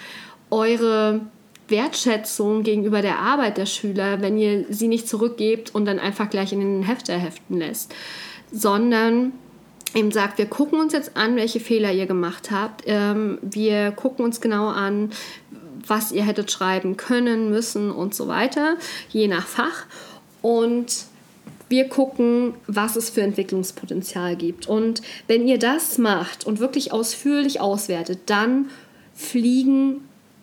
eure 0.52 1.22
Wertschätzung 1.70 2.62
gegenüber 2.62 3.02
der 3.02 3.18
Arbeit 3.18 3.58
der 3.58 3.66
Schüler, 3.66 4.22
wenn 4.22 4.38
ihr 4.38 4.66
sie 4.70 4.88
nicht 4.90 5.08
zurückgebt 5.08 5.74
und 5.74 5.86
dann 5.86 5.98
einfach 5.98 6.30
gleich 6.30 6.54
in 6.54 6.60
den 6.60 6.84
Hefter 6.84 7.18
heften 7.18 7.58
lässt, 7.58 7.96
sondern 8.52 9.32
eben 9.96 10.12
sagt, 10.12 10.38
wir 10.38 10.46
gucken 10.46 10.80
uns 10.80 10.94
jetzt 10.94 11.18
an, 11.18 11.36
welche 11.36 11.60
Fehler 11.60 11.92
ihr 11.94 12.06
gemacht 12.06 12.52
habt. 12.52 12.84
Ähm, 12.86 13.40
wir 13.42 13.92
gucken 13.92 14.24
uns 14.24 14.40
genau 14.40 14.68
an, 14.68 15.12
was 15.88 16.12
ihr 16.12 16.24
hättet 16.24 16.52
schreiben 16.52 16.98
können, 16.98 17.50
müssen 17.50 17.92
und 17.92 18.16
so 18.16 18.28
weiter, 18.28 18.78
je 19.10 19.28
nach 19.28 19.48
Fach. 19.48 19.86
Und 20.42 21.06
wir 21.70 21.88
gucken, 21.88 22.54
was 22.68 22.96
es 22.96 23.10
für 23.10 23.22
Entwicklungspotenzial 23.22 24.36
gibt. 24.36 24.68
Und 24.68 25.02
wenn 25.28 25.48
ihr 25.48 25.58
das 25.58 25.98
macht 25.98 26.46
und 26.46 26.60
wirklich 26.60 26.92
ausführlich 26.92 27.62
auswertet, 27.62 28.20
dann 28.26 28.70
fliegen 29.16 30.02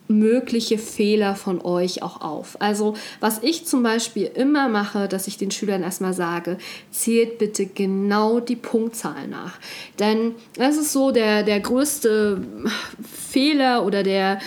mögliche 0.09 0.79
Fehler 0.79 1.37
von 1.37 1.61
euch 1.61 2.03
auch 2.03 2.23
auf. 2.23 2.57
Also 2.61 2.95
was 3.21 3.43
ich 3.43 3.67
zum 3.67 3.83
Beispiel 3.83 4.25
immer 4.25 4.69
mache, 4.69 5.07
dass 5.07 5.27
ich 5.27 5.37
den 5.37 5.51
Schülern 5.51 5.83
erstmal 5.83 6.15
sage, 6.15 6.57
zählt 6.91 7.39
bitte 7.39 7.67
genau 7.67 8.41
die 8.41 8.57
Punktzahl 8.57 9.29
nach. 9.29 9.59
Denn 9.99 10.35
das 10.55 10.79
ist 10.79 10.93
so 10.93 11.11
der, 11.11 11.43
der 11.43 11.61
größte 11.61 12.41
Fehler 13.29 13.85
oder 13.85 14.03
der, 14.03 14.39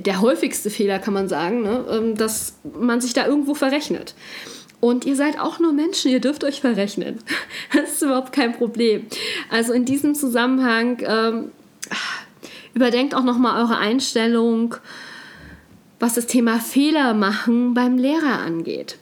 der 0.00 0.20
häufigste 0.20 0.70
Fehler, 0.70 0.98
kann 0.98 1.14
man 1.14 1.28
sagen, 1.28 1.62
ne? 1.62 1.84
Ähm, 1.90 2.16
dass 2.16 2.54
man 2.78 3.00
sich 3.00 3.12
da 3.12 3.26
irgendwo 3.26 3.54
verrechnet. 3.54 4.14
Und 4.80 5.06
ihr 5.06 5.16
seid 5.16 5.40
auch 5.40 5.60
nur 5.60 5.72
Menschen, 5.72 6.10
ihr 6.10 6.20
dürft 6.20 6.44
euch 6.44 6.60
verrechnen. 6.60 7.18
Das 7.74 7.92
ist 7.92 8.02
überhaupt 8.02 8.32
kein 8.32 8.52
Problem. 8.52 9.06
Also 9.50 9.72
in 9.72 9.84
diesem 9.84 10.14
Zusammenhang 10.14 10.98
ähm, 11.06 11.52
überdenkt 12.74 13.14
auch 13.14 13.24
nochmal 13.24 13.62
eure 13.62 13.78
Einstellung, 13.78 14.76
was 15.98 16.14
das 16.14 16.26
Thema 16.26 16.58
Fehler 16.58 17.14
machen 17.14 17.74
beim 17.74 17.96
Lehrer 17.96 18.40
angeht. 18.40 18.98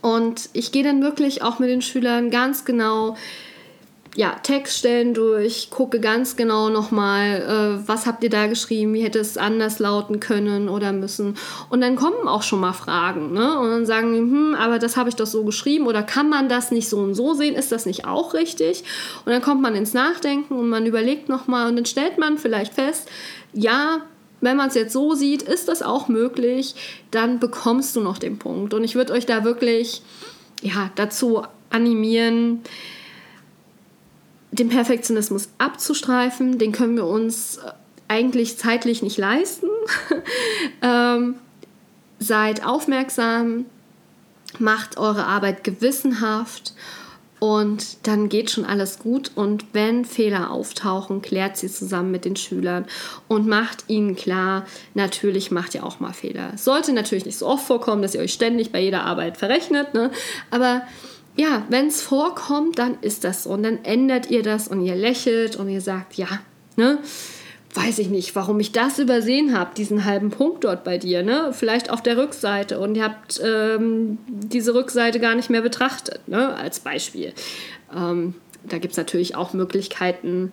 Und 0.00 0.48
ich 0.52 0.72
gehe 0.72 0.82
dann 0.82 1.02
wirklich 1.02 1.42
auch 1.42 1.58
mit 1.58 1.68
den 1.68 1.82
Schülern 1.82 2.30
ganz 2.30 2.64
genau 2.64 3.16
ja, 4.16 4.36
Textstellen 4.42 5.12
durch, 5.12 5.70
gucke 5.70 5.98
ganz 5.98 6.36
genau 6.36 6.68
nochmal, 6.68 7.42
äh, 7.82 7.88
was 7.88 8.06
habt 8.06 8.22
ihr 8.22 8.30
da 8.30 8.46
geschrieben, 8.46 8.94
wie 8.94 9.02
hätte 9.02 9.18
es 9.18 9.36
anders 9.36 9.80
lauten 9.80 10.20
können 10.20 10.68
oder 10.68 10.92
müssen. 10.92 11.36
Und 11.68 11.80
dann 11.80 11.96
kommen 11.96 12.28
auch 12.28 12.42
schon 12.42 12.60
mal 12.60 12.72
Fragen. 12.72 13.32
Ne? 13.32 13.58
Und 13.58 13.70
dann 13.70 13.86
sagen 13.86 14.12
die, 14.12 14.20
hm, 14.20 14.54
aber 14.54 14.78
das 14.78 14.96
habe 14.96 15.08
ich 15.08 15.16
doch 15.16 15.26
so 15.26 15.42
geschrieben 15.44 15.86
oder 15.86 16.04
kann 16.04 16.28
man 16.28 16.48
das 16.48 16.70
nicht 16.70 16.88
so 16.88 16.98
und 16.98 17.14
so 17.14 17.34
sehen? 17.34 17.56
Ist 17.56 17.72
das 17.72 17.86
nicht 17.86 18.06
auch 18.06 18.34
richtig? 18.34 18.84
Und 19.24 19.32
dann 19.32 19.42
kommt 19.42 19.62
man 19.62 19.74
ins 19.74 19.94
Nachdenken 19.94 20.54
und 20.54 20.68
man 20.68 20.86
überlegt 20.86 21.28
nochmal 21.28 21.68
und 21.68 21.76
dann 21.76 21.86
stellt 21.86 22.16
man 22.16 22.38
vielleicht 22.38 22.74
fest, 22.74 23.08
ja, 23.52 24.02
wenn 24.40 24.56
man 24.56 24.68
es 24.68 24.74
jetzt 24.74 24.92
so 24.92 25.14
sieht, 25.14 25.42
ist 25.42 25.68
das 25.68 25.82
auch 25.82 26.06
möglich, 26.06 26.74
dann 27.10 27.40
bekommst 27.40 27.96
du 27.96 28.00
noch 28.00 28.18
den 28.18 28.38
Punkt. 28.38 28.74
Und 28.74 28.84
ich 28.84 28.94
würde 28.94 29.12
euch 29.12 29.26
da 29.26 29.42
wirklich 29.42 30.02
ja, 30.62 30.90
dazu 30.94 31.42
animieren, 31.70 32.62
den 34.54 34.68
Perfektionismus 34.68 35.48
abzustreifen, 35.58 36.58
den 36.58 36.72
können 36.72 36.96
wir 36.96 37.06
uns 37.06 37.58
äh, 37.58 37.72
eigentlich 38.08 38.58
zeitlich 38.58 39.02
nicht 39.02 39.18
leisten. 39.18 39.68
ähm, 40.82 41.36
seid 42.18 42.64
aufmerksam, 42.64 43.66
macht 44.58 44.96
eure 44.96 45.26
Arbeit 45.26 45.64
gewissenhaft 45.64 46.74
und 47.40 48.06
dann 48.06 48.28
geht 48.28 48.50
schon 48.50 48.64
alles 48.64 48.98
gut. 49.00 49.32
Und 49.34 49.66
wenn 49.72 50.04
Fehler 50.04 50.50
auftauchen, 50.50 51.20
klärt 51.20 51.56
sie 51.56 51.70
zusammen 51.70 52.10
mit 52.10 52.24
den 52.24 52.36
Schülern 52.36 52.86
und 53.28 53.46
macht 53.46 53.84
ihnen 53.88 54.14
klar, 54.14 54.64
natürlich 54.94 55.50
macht 55.50 55.74
ihr 55.74 55.84
auch 55.84 56.00
mal 56.00 56.12
Fehler. 56.12 56.56
Sollte 56.56 56.92
natürlich 56.92 57.26
nicht 57.26 57.38
so 57.38 57.46
oft 57.46 57.66
vorkommen, 57.66 58.02
dass 58.02 58.14
ihr 58.14 58.20
euch 58.20 58.32
ständig 58.32 58.70
bei 58.72 58.80
jeder 58.80 59.04
Arbeit 59.04 59.36
verrechnet, 59.36 59.92
ne? 59.92 60.10
aber 60.50 60.82
ja, 61.36 61.64
wenn 61.68 61.88
es 61.88 62.00
vorkommt, 62.02 62.78
dann 62.78 62.98
ist 63.00 63.24
das 63.24 63.44
so. 63.44 63.50
Und 63.50 63.62
dann 63.62 63.84
ändert 63.84 64.30
ihr 64.30 64.42
das 64.42 64.68
und 64.68 64.84
ihr 64.84 64.94
lächelt 64.94 65.56
und 65.56 65.68
ihr 65.68 65.80
sagt, 65.80 66.14
ja, 66.14 66.28
ne? 66.76 66.98
weiß 67.74 67.98
ich 67.98 68.08
nicht, 68.08 68.36
warum 68.36 68.60
ich 68.60 68.70
das 68.70 68.98
übersehen 68.98 69.56
habe, 69.56 69.74
diesen 69.76 70.04
halben 70.04 70.30
Punkt 70.30 70.64
dort 70.64 70.84
bei 70.84 70.96
dir, 70.96 71.22
ne? 71.22 71.52
Vielleicht 71.52 71.90
auf 71.90 72.02
der 72.02 72.16
Rückseite 72.16 72.78
und 72.78 72.94
ihr 72.94 73.02
habt 73.02 73.40
ähm, 73.44 74.18
diese 74.28 74.74
Rückseite 74.74 75.18
gar 75.18 75.34
nicht 75.34 75.50
mehr 75.50 75.60
betrachtet, 75.60 76.28
ne? 76.28 76.54
Als 76.54 76.80
Beispiel. 76.80 77.32
Ähm, 77.94 78.34
da 78.62 78.78
gibt 78.78 78.92
es 78.92 78.96
natürlich 78.96 79.34
auch 79.34 79.52
Möglichkeiten, 79.54 80.52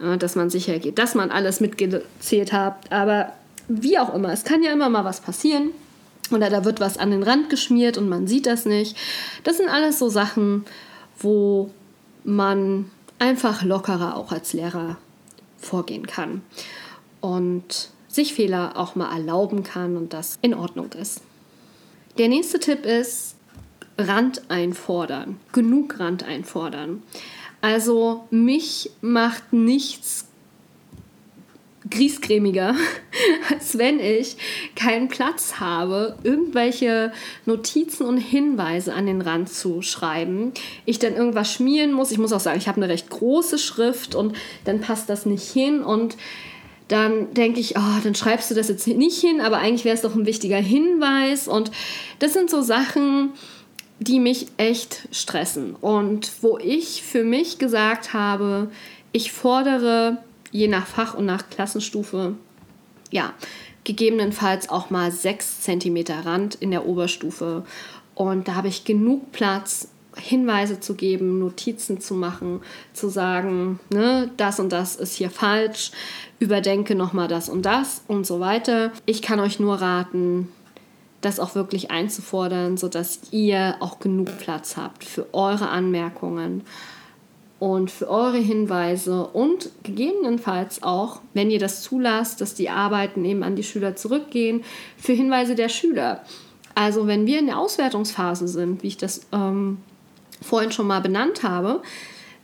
äh, 0.00 0.16
dass 0.16 0.36
man 0.36 0.48
sicher 0.48 0.78
geht, 0.78 0.98
dass 0.98 1.16
man 1.16 1.30
alles 1.30 1.60
mitgezählt 1.60 2.52
hat. 2.52 2.92
Aber 2.92 3.32
wie 3.66 3.98
auch 3.98 4.14
immer, 4.14 4.32
es 4.32 4.44
kann 4.44 4.62
ja 4.62 4.72
immer 4.72 4.88
mal 4.88 5.04
was 5.04 5.20
passieren. 5.20 5.70
Oder 6.30 6.50
da 6.50 6.64
wird 6.64 6.80
was 6.80 6.96
an 6.96 7.10
den 7.10 7.22
Rand 7.22 7.50
geschmiert 7.50 7.98
und 7.98 8.08
man 8.08 8.26
sieht 8.26 8.46
das 8.46 8.64
nicht. 8.64 8.96
Das 9.44 9.56
sind 9.56 9.68
alles 9.68 9.98
so 9.98 10.08
Sachen, 10.08 10.64
wo 11.18 11.70
man 12.24 12.90
einfach 13.18 13.62
lockerer 13.62 14.16
auch 14.16 14.32
als 14.32 14.52
Lehrer 14.52 14.96
vorgehen 15.58 16.06
kann 16.06 16.42
und 17.20 17.90
sich 18.08 18.34
Fehler 18.34 18.76
auch 18.76 18.94
mal 18.94 19.12
erlauben 19.12 19.62
kann 19.62 19.96
und 19.96 20.12
das 20.12 20.38
in 20.42 20.54
Ordnung 20.54 20.92
ist. 20.92 21.22
Der 22.18 22.28
nächste 22.28 22.58
Tipp 22.58 22.84
ist 22.84 23.36
Rand 23.98 24.42
einfordern, 24.48 25.38
genug 25.52 26.00
Rand 26.00 26.24
einfordern. 26.24 27.02
Also 27.60 28.26
mich 28.30 28.90
macht 29.00 29.52
nichts 29.52 30.26
griesgrämiger, 31.88 32.74
als 33.50 33.78
wenn 33.78 34.00
ich 34.00 34.36
keinen 34.76 35.08
Platz 35.08 35.54
habe, 35.60 36.16
irgendwelche 36.22 37.12
Notizen 37.46 38.04
und 38.04 38.18
Hinweise 38.18 38.92
an 38.92 39.06
den 39.06 39.22
Rand 39.22 39.48
zu 39.48 39.80
schreiben. 39.80 40.52
Ich 40.84 40.98
dann 40.98 41.16
irgendwas 41.16 41.52
schmieren 41.52 41.92
muss. 41.92 42.10
Ich 42.10 42.18
muss 42.18 42.32
auch 42.32 42.40
sagen, 42.40 42.58
ich 42.58 42.68
habe 42.68 42.76
eine 42.82 42.92
recht 42.92 43.08
große 43.08 43.58
Schrift 43.58 44.14
und 44.14 44.36
dann 44.64 44.80
passt 44.80 45.08
das 45.08 45.24
nicht 45.24 45.50
hin 45.50 45.82
und 45.82 46.16
dann 46.88 47.32
denke 47.34 47.60
ich, 47.60 47.76
oh, 47.78 48.00
dann 48.02 48.16
schreibst 48.16 48.50
du 48.50 48.54
das 48.54 48.68
jetzt 48.68 48.86
nicht 48.86 49.20
hin, 49.20 49.40
aber 49.40 49.58
eigentlich 49.58 49.84
wäre 49.84 49.94
es 49.94 50.02
doch 50.02 50.16
ein 50.16 50.26
wichtiger 50.26 50.58
Hinweis 50.58 51.46
und 51.46 51.70
das 52.18 52.32
sind 52.32 52.50
so 52.50 52.62
Sachen, 52.62 53.30
die 54.00 54.18
mich 54.18 54.46
echt 54.56 55.08
stressen 55.12 55.76
und 55.80 56.32
wo 56.40 56.58
ich 56.58 57.02
für 57.02 57.22
mich 57.22 57.58
gesagt 57.58 58.12
habe, 58.12 58.70
ich 59.12 59.30
fordere 59.30 60.18
je 60.50 60.68
nach 60.68 60.86
Fach 60.86 61.14
und 61.14 61.26
nach 61.26 61.48
Klassenstufe, 61.50 62.34
ja, 63.10 63.34
gegebenenfalls 63.84 64.68
auch 64.68 64.90
mal 64.90 65.10
6 65.10 65.62
cm 65.62 66.04
Rand 66.24 66.54
in 66.56 66.70
der 66.70 66.86
Oberstufe. 66.86 67.64
Und 68.14 68.48
da 68.48 68.54
habe 68.54 68.68
ich 68.68 68.84
genug 68.84 69.32
Platz, 69.32 69.88
Hinweise 70.16 70.80
zu 70.80 70.94
geben, 70.94 71.38
Notizen 71.38 72.00
zu 72.00 72.14
machen, 72.14 72.60
zu 72.92 73.08
sagen, 73.08 73.78
ne, 73.90 74.30
das 74.36 74.58
und 74.58 74.70
das 74.72 74.96
ist 74.96 75.14
hier 75.14 75.30
falsch, 75.30 75.92
überdenke 76.40 76.94
nochmal 76.94 77.28
das 77.28 77.48
und 77.48 77.62
das 77.62 78.02
und 78.08 78.26
so 78.26 78.40
weiter. 78.40 78.92
Ich 79.06 79.22
kann 79.22 79.40
euch 79.40 79.60
nur 79.60 79.76
raten, 79.80 80.48
das 81.20 81.38
auch 81.38 81.54
wirklich 81.54 81.90
einzufordern, 81.90 82.76
sodass 82.76 83.20
ihr 83.30 83.76
auch 83.80 84.00
genug 84.00 84.36
Platz 84.38 84.76
habt 84.76 85.04
für 85.04 85.32
eure 85.32 85.68
Anmerkungen 85.68 86.62
und 87.60 87.90
für 87.90 88.08
eure 88.08 88.38
Hinweise 88.38 89.26
und 89.26 89.68
gegebenenfalls 89.82 90.82
auch, 90.82 91.20
wenn 91.34 91.50
ihr 91.50 91.60
das 91.60 91.82
zulasst, 91.82 92.40
dass 92.40 92.54
die 92.54 92.70
Arbeiten 92.70 93.24
eben 93.24 93.42
an 93.42 93.54
die 93.54 93.62
Schüler 93.62 93.94
zurückgehen, 93.94 94.64
für 94.96 95.12
Hinweise 95.12 95.54
der 95.54 95.68
Schüler. 95.68 96.24
Also 96.74 97.06
wenn 97.06 97.26
wir 97.26 97.38
in 97.38 97.46
der 97.46 97.58
Auswertungsphase 97.58 98.48
sind, 98.48 98.82
wie 98.82 98.88
ich 98.88 98.96
das 98.96 99.26
ähm, 99.32 99.76
vorhin 100.40 100.72
schon 100.72 100.86
mal 100.86 101.00
benannt 101.00 101.42
habe, 101.42 101.82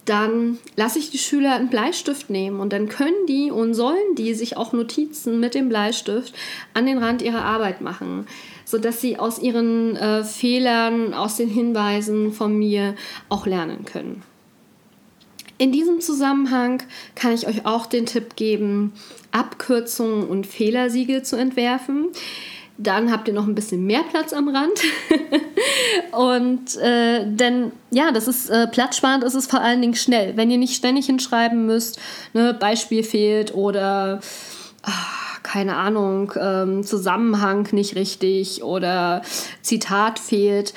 dann 0.05 0.59
lasse 0.77 0.99
ich 0.99 1.11
die 1.11 1.19
Schüler 1.19 1.55
einen 1.55 1.71
Bleistift 1.71 2.29
nehmen 2.29 2.61
und 2.61 2.75
dann 2.75 2.91
können 2.91 3.27
die 3.27 3.51
und 3.51 3.73
sollen 3.73 4.15
die 4.17 4.35
sich 4.35 4.59
auch 4.59 4.75
Notizen 4.75 5.41
mit 5.41 5.55
dem 5.55 5.71
Bleistift 5.71 6.35
an 6.75 6.85
den 6.85 6.99
Rand 6.99 7.23
ihrer 7.23 7.43
Arbeit 7.43 7.81
machen, 7.81 8.27
sodass 8.67 9.01
sie 9.01 9.19
aus 9.19 9.39
ihren 9.39 9.97
äh, 9.97 10.25
Fehlern, 10.25 11.15
aus 11.15 11.37
den 11.37 11.49
Hinweisen 11.49 12.33
von 12.33 12.57
mir 12.57 12.95
auch 13.31 13.47
lernen 13.47 13.87
können. 13.87 14.23
In 15.59 15.73
diesem 15.73 16.01
Zusammenhang 16.01 16.83
kann 17.15 17.33
ich 17.33 17.47
euch 17.47 17.65
auch 17.65 17.87
den 17.87 18.07
Tipp 18.07 18.37
geben, 18.37 18.93
Abkürzungen 19.33 20.29
und 20.29 20.47
Fehlersiegel 20.47 21.23
zu 21.23 21.37
entwerfen. 21.37 22.09
Dann 22.79 23.11
habt 23.11 23.27
ihr 23.27 23.33
noch 23.33 23.47
ein 23.47 23.55
bisschen 23.55 23.87
mehr 23.87 24.03
Platz 24.03 24.35
am 24.35 24.49
Rand. 24.49 24.79
und 26.13 26.77
äh, 26.77 27.25
denn 27.25 27.73
ja, 27.91 28.13
das 28.13 28.29
ist 28.29 28.51
äh, 28.51 28.67
platzsparend, 28.67 29.25
ist 29.25 29.35
es 29.35 29.47
vor 29.47 29.63
allen 29.63 29.81
Dingen 29.81 29.95
schnell. 29.95 30.37
Wenn 30.37 30.51
ihr 30.51 30.59
nicht 30.59 30.77
ständig 30.77 31.07
hinschreiben 31.07 31.65
müsst, 31.65 31.99
ne, 32.35 32.53
Beispiel 32.53 33.03
fehlt 33.03 33.55
oder 33.55 34.21
ach, 34.83 35.43
keine 35.43 35.77
Ahnung, 35.77 36.33
ähm, 36.39 36.85
Zusammenhang 36.85 37.67
nicht 37.73 37.95
richtig 37.95 38.63
oder 38.63 39.23
Zitat 39.63 40.19
fehlt. 40.19 40.75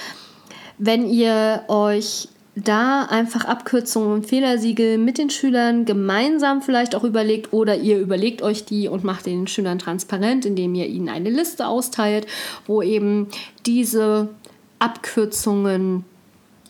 Wenn 0.78 1.10
ihr 1.10 1.64
euch 1.68 2.30
da 2.56 3.04
einfach 3.04 3.46
Abkürzungen 3.46 4.12
und 4.14 4.26
Fehlersiegel 4.26 4.98
mit 4.98 5.18
den 5.18 5.30
Schülern 5.30 5.86
gemeinsam 5.86 6.62
vielleicht 6.62 6.96
auch 6.96 7.04
überlegt 7.04 7.54
oder 7.54 7.78
ihr 7.78 8.00
überlegt 8.00 8.42
euch 8.42 8.66
die 8.66 8.88
und 8.88 9.04
macht 9.04 9.26
den 9.26 9.48
Schülern 9.48 9.80
transparent, 9.80 10.46
indem 10.46 10.76
ihr 10.76 10.88
ihnen 10.88 11.10
eine 11.10 11.30
Liste 11.30 11.68
austeilt, 11.68 12.28
wo 12.66 12.82
eben 12.82 13.28
diese 13.66 14.30
Abkürzungen 14.80 16.06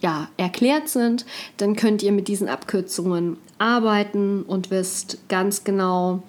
ja, 0.01 0.29
erklärt 0.37 0.89
sind, 0.89 1.25
dann 1.57 1.75
könnt 1.75 2.03
ihr 2.03 2.11
mit 2.11 2.27
diesen 2.27 2.47
Abkürzungen 2.47 3.37
arbeiten 3.57 4.43
und 4.43 4.71
wisst 4.71 5.17
ganz 5.27 5.63
genau, 5.63 6.23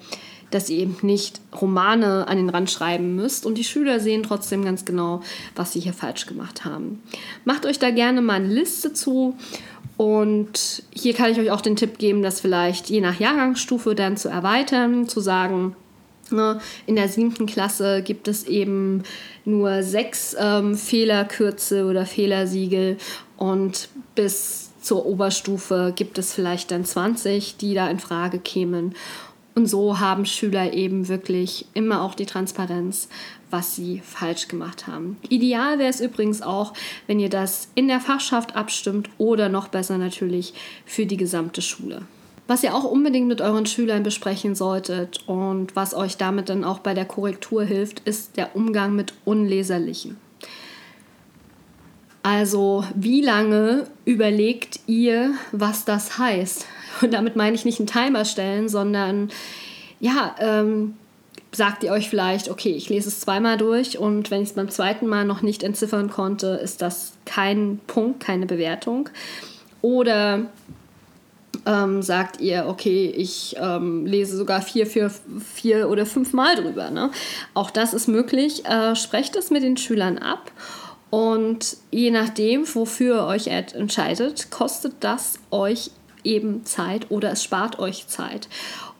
dass 0.51 0.69
ihr 0.69 0.79
eben 0.79 0.97
nicht 1.01 1.41
Romane 1.59 2.27
an 2.27 2.37
den 2.37 2.49
Rand 2.49 2.69
schreiben 2.69 3.15
müsst 3.15 3.45
und 3.45 3.57
die 3.57 3.63
Schüler 3.63 3.99
sehen 3.99 4.23
trotzdem 4.23 4.63
ganz 4.63 4.85
genau, 4.85 5.21
was 5.55 5.73
sie 5.73 5.79
hier 5.79 5.93
falsch 5.93 6.25
gemacht 6.25 6.65
haben. 6.65 7.01
Macht 7.45 7.65
euch 7.65 7.79
da 7.79 7.89
gerne 7.89 8.21
mal 8.21 8.35
eine 8.35 8.53
Liste 8.53 8.93
zu 8.93 9.35
und 9.97 10.83
hier 10.91 11.13
kann 11.13 11.31
ich 11.31 11.39
euch 11.39 11.51
auch 11.51 11.61
den 11.61 11.75
Tipp 11.75 11.97
geben, 11.97 12.21
das 12.21 12.39
vielleicht 12.39 12.89
je 12.89 13.01
nach 13.01 13.19
Jahrgangsstufe 13.19 13.95
dann 13.95 14.17
zu 14.17 14.29
erweitern, 14.29 15.07
zu 15.07 15.19
sagen, 15.19 15.75
ne, 16.31 16.59
in 16.85 16.95
der 16.95 17.07
siebten 17.07 17.45
Klasse 17.45 18.01
gibt 18.01 18.27
es 18.27 18.45
eben 18.45 19.03
nur 19.45 19.83
sechs 19.83 20.35
ähm, 20.39 20.75
Fehlerkürze 20.75 21.85
oder 21.85 22.05
Fehlersiegel 22.05 22.97
und 23.37 23.89
bis 24.15 24.71
zur 24.81 25.05
Oberstufe 25.05 25.93
gibt 25.95 26.17
es 26.17 26.33
vielleicht 26.33 26.71
dann 26.71 26.83
20, 26.83 27.57
die 27.57 27.75
da 27.75 27.89
in 27.89 27.99
Frage 27.99 28.39
kämen. 28.39 28.95
Und 29.53 29.67
so 29.67 29.99
haben 29.99 30.25
Schüler 30.25 30.73
eben 30.73 31.07
wirklich 31.07 31.65
immer 31.73 32.01
auch 32.01 32.15
die 32.15 32.25
Transparenz, 32.25 33.09
was 33.49 33.75
sie 33.75 34.01
falsch 34.03 34.47
gemacht 34.47 34.87
haben. 34.87 35.17
Ideal 35.27 35.77
wäre 35.77 35.89
es 35.89 35.99
übrigens 35.99 36.41
auch, 36.41 36.73
wenn 37.07 37.19
ihr 37.19 37.29
das 37.29 37.67
in 37.75 37.87
der 37.87 37.99
Fachschaft 37.99 38.55
abstimmt 38.55 39.09
oder 39.17 39.49
noch 39.49 39.67
besser 39.67 39.97
natürlich 39.97 40.53
für 40.85 41.05
die 41.05 41.17
gesamte 41.17 41.61
Schule. 41.61 42.03
Was 42.47 42.63
ihr 42.63 42.75
auch 42.75 42.83
unbedingt 42.83 43.27
mit 43.27 43.41
euren 43.41 43.65
Schülern 43.65 44.03
besprechen 44.03 44.55
solltet 44.55 45.27
und 45.27 45.75
was 45.75 45.93
euch 45.93 46.17
damit 46.17 46.49
dann 46.49 46.63
auch 46.63 46.79
bei 46.79 46.93
der 46.93 47.05
Korrektur 47.05 47.63
hilft, 47.63 48.01
ist 48.01 48.37
der 48.37 48.55
Umgang 48.55 48.95
mit 48.95 49.13
Unleserlichen. 49.25 50.17
Also 52.23 52.83
wie 52.93 53.21
lange 53.21 53.87
überlegt 54.05 54.81
ihr, 54.85 55.33
was 55.51 55.85
das 55.85 56.17
heißt? 56.17 56.65
Und 57.01 57.13
damit 57.13 57.35
meine 57.35 57.55
ich 57.55 57.65
nicht 57.65 57.79
einen 57.79 57.87
Timer 57.87 58.25
stellen, 58.25 58.69
sondern 58.69 59.29
ja, 59.99 60.35
ähm, 60.39 60.95
sagt 61.51 61.83
ihr 61.83 61.91
euch 61.91 62.09
vielleicht, 62.09 62.49
okay, 62.49 62.71
ich 62.71 62.89
lese 62.89 63.09
es 63.09 63.19
zweimal 63.19 63.57
durch 63.57 63.97
und 63.97 64.31
wenn 64.31 64.41
ich 64.41 64.49
es 64.49 64.55
beim 64.55 64.69
zweiten 64.69 65.07
Mal 65.07 65.25
noch 65.25 65.41
nicht 65.41 65.63
entziffern 65.63 66.09
konnte, 66.09 66.47
ist 66.47 66.81
das 66.81 67.13
kein 67.25 67.79
Punkt, 67.87 68.21
keine 68.21 68.45
Bewertung. 68.45 69.09
Oder 69.81 70.45
ähm, 71.65 72.01
sagt 72.01 72.39
ihr, 72.39 72.65
okay, 72.67 73.13
ich 73.15 73.55
ähm, 73.59 74.05
lese 74.05 74.37
sogar 74.37 74.61
vier, 74.61 74.87
vier, 74.87 75.11
vier 75.53 75.89
oder 75.89 76.05
fünf 76.05 76.33
Mal 76.33 76.55
drüber. 76.55 76.89
Ne? 76.89 77.11
Auch 77.53 77.69
das 77.69 77.93
ist 77.93 78.07
möglich. 78.07 78.65
Äh, 78.65 78.95
sprecht 78.95 79.35
es 79.35 79.49
mit 79.49 79.63
den 79.63 79.77
Schülern 79.77 80.17
ab 80.17 80.51
und 81.09 81.75
je 81.91 82.09
nachdem, 82.09 82.63
wofür 82.73 83.15
ihr 83.17 83.27
euch 83.27 83.47
entscheidet, 83.47 84.49
kostet 84.49 84.95
das 85.01 85.39
euch 85.51 85.91
eben 86.23 86.65
Zeit 86.65 87.09
oder 87.09 87.31
es 87.31 87.43
spart 87.43 87.79
euch 87.79 88.07
Zeit. 88.07 88.47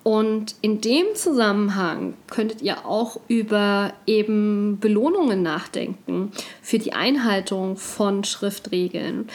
Und 0.04 0.56
in 0.62 0.82
dem 0.82 1.06
Zusammenhang 1.14 2.16
könntet 2.28 2.64
ihr 2.64 2.86
auch 2.88 3.20
über 3.28 3.94
eben 4.08 4.80
Belohnungen 4.80 5.44
nachdenken 5.44 6.32
für 6.64 6.80
die 6.80 6.94
Einhaltung 6.94 7.78
von 7.78 8.24
Schriftregeln, 8.24 9.30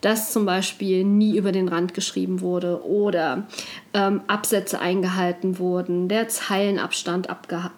dass 0.00 0.32
zum 0.32 0.46
Beispiel 0.46 1.02
nie 1.02 1.36
über 1.36 1.50
den 1.50 1.68
Rand 1.68 1.92
geschrieben 1.92 2.40
wurde 2.40 2.84
oder 2.86 3.48
ähm, 3.94 4.20
Absätze 4.28 4.80
eingehalten 4.80 5.58
wurden, 5.58 6.06
der 6.06 6.28
Zeilenabstand 6.28 7.28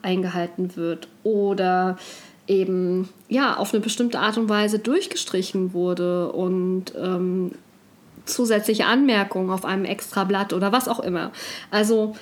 eingehalten 0.03 0.77
wird 0.77 1.09
oder 1.23 1.97
eben 2.47 3.09
ja 3.31 3.57
auf 3.57 3.73
eine 3.73 3.83
bestimmte 3.83 4.19
Art 4.19 4.37
und 4.37 4.51
Weise 4.51 4.79
durchgestrichen 4.79 5.73
wurde 5.73 6.31
und 6.33 6.93
ähm, 6.95 7.53
zusätzliche 8.25 8.87
Anmerkungen 8.87 9.51
auf 9.51 9.65
einem 9.65 9.85
extra 9.85 10.25
Blatt 10.25 10.53
oder 10.53 10.73
was 10.73 10.89
auch 10.89 11.01
immer. 11.01 11.33
Also 11.71 12.15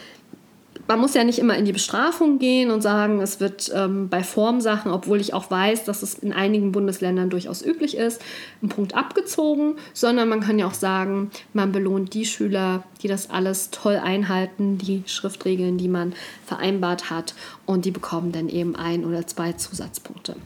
man 0.89 1.01
muss 1.01 1.15
ja 1.15 1.25
nicht 1.25 1.39
immer 1.39 1.57
in 1.57 1.65
die 1.65 1.73
Bestrafung 1.73 2.39
gehen 2.39 2.71
und 2.71 2.83
sagen, 2.83 3.21
es 3.21 3.41
wird 3.41 3.71
ähm, 3.75 4.09
bei 4.09 4.23
Formsachen, 4.23 4.91
obwohl 4.91 5.21
ich 5.21 5.35
auch 5.35 5.51
weiß, 5.51 5.85
dass 5.85 6.03
es 6.03 6.15
in 6.15 6.33
einigen 6.33 6.73
Bundesländern 6.73 7.31
durchaus 7.31 7.63
üblich 7.65 7.97
ist, 7.97 8.21
ein 8.63 8.69
Punkt 8.69 8.95
abgezogen, 8.95 9.77
sondern 9.93 10.29
man 10.29 10.41
kann 10.41 10.59
ja 10.59 10.67
auch 10.67 10.75
sagen, 10.75 11.31
man 11.53 11.73
belohnt 11.73 12.15
die 12.15 12.27
Schüler, 12.27 12.83
die 13.03 13.09
das 13.09 13.31
alles 13.31 13.71
toll 13.71 13.97
einhalten, 13.97 14.79
die 14.79 15.03
Schriftregeln, 15.07 15.79
die 15.79 15.89
man 15.89 16.15
vereinbart 16.45 17.11
hat 17.11 17.35
und 17.65 17.85
die 17.85 17.91
bekommen 17.91 18.33
dann 18.33 18.49
eben 18.49 18.77
ein 18.77 19.05
oder 19.05 19.27
zwei 19.27 19.53
Zusatzpunkte. 19.53 20.37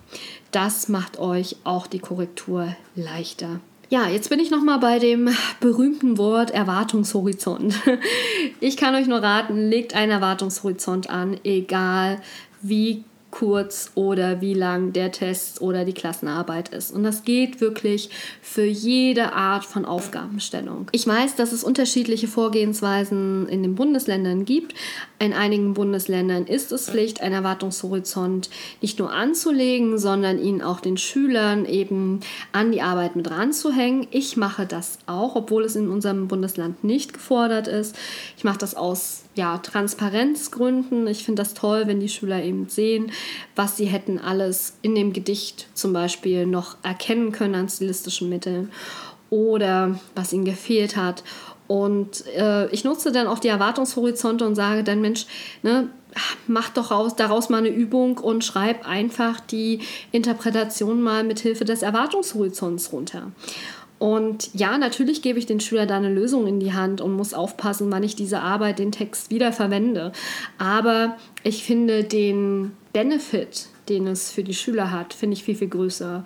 Das 0.51 0.89
macht 0.89 1.19
euch 1.19 1.57
auch 1.65 1.87
die 1.87 1.99
Korrektur 1.99 2.75
leichter. 2.95 3.61
Ja, 3.89 4.09
jetzt 4.09 4.31
bin 4.31 4.41
ich 4.41 4.51
noch 4.51 4.63
mal 4.63 4.79
bei 4.79 4.99
dem 4.99 5.29
berühmten 5.61 6.19
Wort 6.19 6.51
Erwartungshorizont. 6.51 7.75
Ich 8.59 8.77
kann 8.77 8.95
euch 8.95 9.07
nur 9.07 9.19
raten, 9.19 9.69
legt 9.69 9.95
einen 9.95 10.11
Erwartungshorizont 10.11 11.11
an, 11.11 11.39
egal 11.45 12.21
wie 12.63 13.05
kurz 13.37 13.91
oder 13.95 14.41
wie 14.41 14.55
lang 14.55 14.95
der 14.95 15.13
Test 15.13 15.61
oder 15.61 15.85
die 15.85 15.93
Klassenarbeit 15.93 16.71
ist. 16.71 16.91
Und 16.91 17.03
das 17.05 17.23
geht 17.23 17.61
wirklich 17.61 18.09
für 18.41 18.65
jede 18.65 19.35
Art 19.35 19.67
von 19.67 19.85
Aufgabenstellung. 19.85 20.89
Ich 20.93 21.07
weiß, 21.07 21.37
dass 21.37 21.53
es 21.53 21.63
unterschiedliche 21.63 22.29
Vorgehensweisen 22.29 23.47
in 23.51 23.63
den 23.63 23.75
Bundesländern 23.75 24.47
gibt. 24.47 24.75
In 25.19 25.35
einigen 25.35 25.75
Bundesländern 25.75 26.47
ist 26.47 26.73
es 26.73 26.89
Pflicht, 26.89 27.21
einen 27.21 27.35
Erwartungshorizont 27.35 28.49
nicht 28.81 28.99
nur 28.99 29.13
anzulegen, 29.13 29.99
sondern 29.99 30.39
ihn 30.39 30.63
auch 30.63 30.81
den 30.81 30.97
Schülern 30.97 31.67
eben 31.67 32.21
an 32.53 32.73
die 32.73 32.81
Arbeit 32.81 33.17
mit 33.17 33.31
ranzuhängen. 33.31 34.07
Ich 34.13 34.39
mache 34.39 34.65
das 34.65 34.99
auch, 35.05 35.37
obwohl 35.37 35.65
es 35.65 35.77
in 35.77 35.91
unserem 35.91 36.29
Bundesland 36.29 36.85
nicht 36.85 37.13
gefordert 37.13 37.69
ist. 37.69 37.97
Ich 38.39 38.45
mache 38.45 38.59
das 38.59 38.75
aus 38.75 39.26
ja, 39.37 39.59
Transparenzgründen. 39.59 41.07
Ich 41.07 41.25
finde 41.25 41.43
das 41.43 41.55
toll, 41.55 41.87
wenn 41.87 42.01
die 42.01 42.09
Schüler 42.09 42.43
eben 42.43 42.69
sehen, 42.69 43.13
was 43.55 43.77
sie 43.77 43.85
hätten 43.85 44.19
alles 44.19 44.79
in 44.83 44.95
dem 44.95 45.13
Gedicht 45.13 45.69
zum 45.75 45.93
Beispiel 45.93 46.47
noch 46.47 46.77
erkennen 46.83 47.33
können 47.33 47.55
an 47.55 47.69
stilistischen 47.69 48.29
Mitteln 48.29 48.73
oder 49.31 50.01
was 50.15 50.33
ihnen 50.33 50.47
gefehlt 50.47 50.97
hat. 50.97 51.23
Und 51.69 52.27
äh, 52.29 52.69
ich 52.71 52.85
nutze 52.85 53.13
dann 53.13 53.27
auch 53.27 53.41
die 53.41 53.49
Erwartungshorizonte 53.49 54.47
und 54.47 54.55
sage 54.55 54.85
dann, 54.85 55.01
Mensch, 55.01 55.27
ne, 55.63 55.91
mach 56.47 56.71
doch 56.71 56.91
raus, 56.91 57.17
daraus 57.17 57.49
mal 57.49 57.59
eine 57.59 57.69
Übung 57.69 58.19
und 58.19 58.45
schreib 58.45 58.89
einfach 58.89 59.41
die 59.41 59.81
Interpretation 60.13 61.03
mal 61.03 61.25
mit 61.25 61.41
Hilfe 61.41 61.65
des 61.65 61.83
Erwartungshorizonts 61.83 62.93
runter. 62.93 63.33
Und 63.99 64.51
ja, 64.55 64.77
natürlich 64.77 65.23
gebe 65.23 65.39
ich 65.39 65.47
den 65.47 65.61
Schüler 65.61 65.87
da 65.87 65.97
eine 65.97 66.13
Lösung 66.13 66.47
in 66.47 66.61
die 66.61 66.75
Hand 66.75 67.01
und 67.01 67.15
muss 67.15 67.33
aufpassen, 67.33 67.91
wann 67.91 68.03
ich 68.03 68.15
diese 68.15 68.41
Arbeit, 68.41 68.79
den 68.79 68.93
Text 68.93 69.31
wieder 69.31 69.53
verwende. 69.53 70.13
Aber 70.59 71.17
ich 71.43 71.65
finde 71.65 72.05
den 72.05 72.73
Benefit, 72.93 73.69
den 73.89 74.07
es 74.07 74.31
für 74.31 74.43
die 74.43 74.55
Schüler 74.55 74.91
hat, 74.91 75.15
finde 75.15 75.35
ich 75.35 75.45
viel, 75.45 75.55
viel 75.55 75.69
größer. 75.69 76.25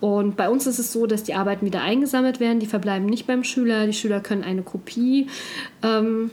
Und 0.00 0.36
bei 0.36 0.48
uns 0.48 0.66
ist 0.66 0.80
es 0.80 0.92
so, 0.92 1.06
dass 1.06 1.22
die 1.22 1.34
Arbeiten 1.34 1.64
wieder 1.64 1.82
eingesammelt 1.82 2.40
werden, 2.40 2.58
die 2.58 2.66
verbleiben 2.66 3.06
nicht 3.06 3.26
beim 3.26 3.44
Schüler. 3.44 3.86
Die 3.86 3.92
Schüler 3.92 4.20
können 4.20 4.42
eine 4.42 4.62
Kopie 4.62 5.28
ähm, 5.84 6.32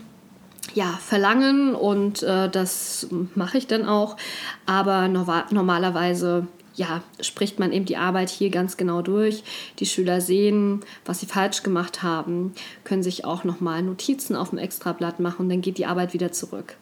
ja, 0.74 0.98
verlangen 1.04 1.76
und 1.76 2.24
äh, 2.24 2.50
das 2.50 3.08
mache 3.36 3.58
ich 3.60 3.68
dann 3.68 3.86
auch. 3.86 4.18
Aber 4.66 5.08
no 5.08 5.26
normalerweise 5.52 6.48
ja, 6.76 7.02
spricht 7.20 7.60
man 7.60 7.72
eben 7.72 7.86
die 7.86 7.98
Arbeit 7.98 8.30
hier 8.30 8.50
ganz 8.50 8.78
genau 8.78 9.02
durch. 9.02 9.44
Die 9.80 9.86
Schüler 9.86 10.22
sehen, 10.22 10.82
was 11.06 11.20
sie 11.20 11.26
falsch 11.26 11.64
gemacht 11.64 12.04
haben, 12.04 12.54
können 12.84 13.04
sich 13.04 13.26
auch 13.26 13.44
nochmal 13.44 13.82
Notizen 13.82 14.36
auf 14.36 14.50
dem 14.50 14.60
Extrablatt 14.60 15.20
machen 15.20 15.44
und 15.44 15.50
dann 15.50 15.62
geht 15.62 15.78
die 15.78 15.86
Arbeit 15.86 16.14
wieder 16.14 16.32
zurück. 16.32 16.76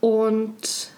Und 0.00 0.90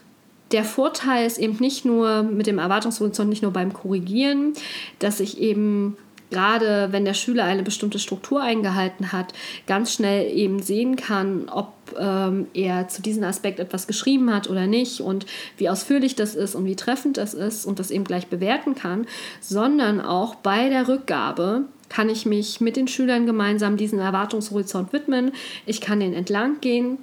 der 0.52 0.64
Vorteil 0.64 1.26
ist 1.26 1.38
eben 1.38 1.56
nicht 1.60 1.84
nur 1.84 2.22
mit 2.22 2.46
dem 2.46 2.58
Erwartungshorizont, 2.58 3.28
nicht 3.28 3.42
nur 3.42 3.52
beim 3.52 3.72
Korrigieren, 3.72 4.54
dass 4.98 5.20
ich 5.20 5.38
eben 5.38 5.96
gerade 6.30 6.88
wenn 6.90 7.04
der 7.04 7.14
Schüler 7.14 7.44
eine 7.44 7.62
bestimmte 7.62 7.98
Struktur 7.98 8.42
eingehalten 8.42 9.12
hat, 9.12 9.32
ganz 9.66 9.92
schnell 9.92 10.30
eben 10.36 10.62
sehen 10.62 10.96
kann, 10.96 11.48
ob 11.48 11.72
ähm, 11.98 12.46
er 12.54 12.88
zu 12.88 13.02
diesem 13.02 13.24
Aspekt 13.24 13.58
etwas 13.58 13.86
geschrieben 13.86 14.32
hat 14.32 14.48
oder 14.48 14.66
nicht 14.66 15.00
und 15.00 15.26
wie 15.56 15.68
ausführlich 15.68 16.14
das 16.14 16.34
ist 16.34 16.54
und 16.54 16.64
wie 16.64 16.76
treffend 16.76 17.16
das 17.16 17.34
ist 17.34 17.66
und 17.66 17.78
das 17.78 17.90
eben 17.90 18.04
gleich 18.04 18.28
bewerten 18.28 18.74
kann, 18.74 19.06
sondern 19.40 20.00
auch 20.00 20.36
bei 20.36 20.68
der 20.68 20.88
Rückgabe 20.88 21.62
kann 21.88 22.08
ich 22.08 22.24
mich 22.24 22.60
mit 22.60 22.76
den 22.76 22.86
Schülern 22.86 23.26
gemeinsam 23.26 23.76
diesem 23.76 23.98
Erwartungshorizont 23.98 24.92
widmen. 24.92 25.32
Ich 25.66 25.80
kann 25.80 25.98
den 25.98 26.14
entlang 26.14 26.60
gehen, 26.60 26.98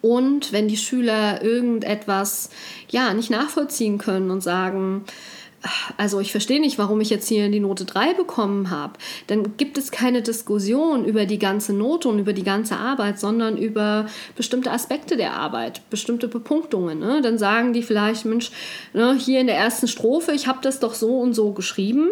und 0.00 0.52
wenn 0.52 0.68
die 0.68 0.76
Schüler 0.76 1.42
irgendetwas 1.42 2.50
ja 2.88 3.12
nicht 3.14 3.30
nachvollziehen 3.30 3.98
können 3.98 4.30
und 4.30 4.42
sagen, 4.42 5.04
also 5.96 6.20
ich 6.20 6.30
verstehe 6.30 6.60
nicht, 6.60 6.78
warum 6.78 7.00
ich 7.00 7.10
jetzt 7.10 7.28
hier 7.28 7.48
die 7.48 7.60
Note 7.60 7.84
3 7.84 8.14
bekommen 8.14 8.70
habe. 8.70 8.94
Dann 9.26 9.56
gibt 9.56 9.76
es 9.76 9.90
keine 9.90 10.22
Diskussion 10.22 11.04
über 11.04 11.26
die 11.26 11.38
ganze 11.38 11.72
Note 11.72 12.08
und 12.08 12.18
über 12.18 12.32
die 12.32 12.44
ganze 12.44 12.76
Arbeit, 12.76 13.18
sondern 13.18 13.56
über 13.56 14.06
bestimmte 14.36 14.70
Aspekte 14.70 15.16
der 15.16 15.34
Arbeit, 15.34 15.82
bestimmte 15.90 16.28
Bepunktungen. 16.28 17.00
Ne? 17.00 17.20
Dann 17.22 17.38
sagen 17.38 17.72
die 17.72 17.82
vielleicht, 17.82 18.24
Mensch, 18.24 18.52
ne, 18.92 19.14
hier 19.14 19.40
in 19.40 19.48
der 19.48 19.56
ersten 19.56 19.88
Strophe, 19.88 20.32
ich 20.32 20.46
habe 20.46 20.60
das 20.62 20.78
doch 20.78 20.94
so 20.94 21.18
und 21.18 21.34
so 21.34 21.52
geschrieben. 21.52 22.08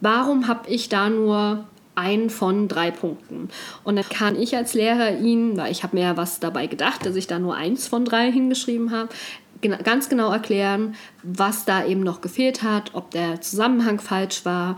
Warum 0.00 0.48
habe 0.48 0.68
ich 0.68 0.88
da 0.88 1.08
nur 1.08 1.66
einen 1.96 2.28
von 2.28 2.68
drei 2.68 2.90
Punkten. 2.90 3.48
Und 3.82 3.96
dann 3.96 4.08
kann 4.08 4.40
ich 4.40 4.54
als 4.54 4.74
Lehrer 4.74 5.18
ihn, 5.18 5.56
weil 5.56 5.72
ich 5.72 5.82
habe 5.82 5.96
mir 5.96 6.02
ja 6.02 6.16
was 6.16 6.40
dabei 6.40 6.66
gedacht, 6.66 7.06
dass 7.06 7.16
ich 7.16 7.26
da 7.26 7.38
nur 7.38 7.56
eins 7.56 7.88
von 7.88 8.04
drei 8.04 8.30
hingeschrieben 8.30 8.90
habe, 8.90 9.08
ganz 9.60 10.08
genau 10.08 10.30
erklären, 10.30 10.94
was 11.22 11.64
da 11.64 11.84
eben 11.84 12.00
noch 12.00 12.20
gefehlt 12.20 12.62
hat, 12.62 12.94
ob 12.94 13.10
der 13.10 13.40
Zusammenhang 13.40 14.00
falsch 14.00 14.44
war, 14.44 14.76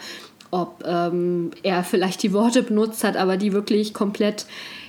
ob 0.51 0.83
ähm, 0.87 1.51
er 1.63 1.85
vielleicht 1.85 2.23
die 2.23 2.33
Worte 2.33 2.63
benutzt 2.63 3.05
hat, 3.05 3.17
aber 3.17 3.37
die 3.37 3.53
wirklich 3.53 3.93
komplett 3.93 4.47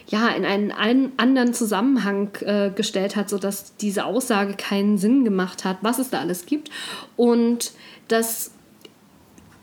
ja, 0.07 0.29
in 0.29 0.45
einen, 0.45 1.11
anderen 1.17 1.53
Zusammenhang 1.53 2.29
äh, 2.41 2.71
gestellt 2.71 3.15
hat, 3.15 3.29
sodass 3.29 3.75
diese 3.75 4.05
Aussage 4.05 4.55
keinen 4.55 4.97
Sinn 4.97 5.23
gemacht 5.23 5.65
hat, 5.65 5.77
was 5.81 5.99
es 5.99 6.09
da 6.09 6.19
alles 6.19 6.45
gibt. 6.45 6.71
Und 7.15 7.73
das 8.07 8.51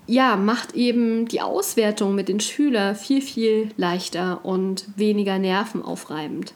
ja, 0.07 0.37
macht 0.37 0.75
eben 0.75 1.27
die 1.27 1.41
Auswertung 1.41 2.15
mit 2.15 2.29
den 2.29 2.39
Schülern 2.39 2.95
viel, 2.95 3.21
viel 3.23 3.71
leichter 3.77 4.45
und 4.45 4.87
weniger 4.97 5.39
nervenaufreibend. 5.39 6.55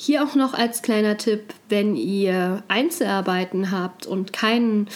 Hier 0.00 0.22
auch 0.22 0.36
noch 0.36 0.54
als 0.54 0.82
kleiner 0.82 1.16
Tipp, 1.16 1.52
wenn 1.68 1.96
ihr 1.96 2.62
Einzelarbeiten 2.68 3.72
habt 3.72 4.06
und 4.06 4.32
keinen 4.32 4.86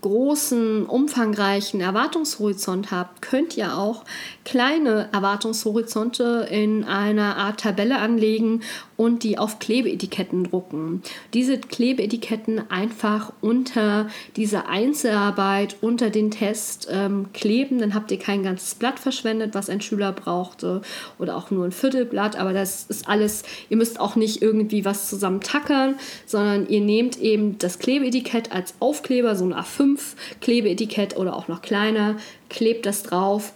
großen, 0.00 0.84
umfangreichen 0.84 1.80
Erwartungshorizont 1.80 2.90
habt, 2.90 3.22
könnt 3.22 3.56
ihr 3.56 3.78
auch 3.78 4.04
kleine 4.48 5.10
Erwartungshorizonte 5.12 6.48
in 6.50 6.82
einer 6.84 7.36
Art 7.36 7.60
Tabelle 7.60 7.98
anlegen 7.98 8.62
und 8.96 9.22
die 9.22 9.36
auf 9.36 9.58
Klebeetiketten 9.58 10.44
drucken. 10.44 11.02
Diese 11.34 11.58
Klebeetiketten 11.58 12.70
einfach 12.70 13.30
unter 13.42 14.08
diese 14.36 14.66
Einzelarbeit, 14.66 15.76
unter 15.82 16.08
den 16.08 16.30
Test 16.30 16.88
ähm, 16.90 17.26
kleben, 17.34 17.78
dann 17.78 17.92
habt 17.92 18.10
ihr 18.10 18.18
kein 18.18 18.42
ganzes 18.42 18.74
Blatt 18.74 18.98
verschwendet, 18.98 19.54
was 19.54 19.68
ein 19.68 19.82
Schüler 19.82 20.12
brauchte 20.12 20.80
oder 21.18 21.36
auch 21.36 21.50
nur 21.50 21.66
ein 21.66 21.72
Viertelblatt, 21.72 22.36
aber 22.36 22.54
das 22.54 22.86
ist 22.88 23.06
alles, 23.06 23.42
ihr 23.68 23.76
müsst 23.76 24.00
auch 24.00 24.16
nicht 24.16 24.40
irgendwie 24.40 24.86
was 24.86 25.10
zusammen 25.10 25.42
tackern, 25.42 25.96
sondern 26.24 26.66
ihr 26.70 26.80
nehmt 26.80 27.20
eben 27.20 27.58
das 27.58 27.78
Klebeetikett 27.78 28.50
als 28.50 28.72
Aufkleber, 28.80 29.36
so 29.36 29.44
ein 29.44 29.52
A5 29.52 29.98
Klebeetikett 30.40 31.18
oder 31.18 31.36
auch 31.36 31.48
noch 31.48 31.60
kleiner, 31.60 32.16
klebt 32.48 32.86
das 32.86 33.02
drauf, 33.02 33.52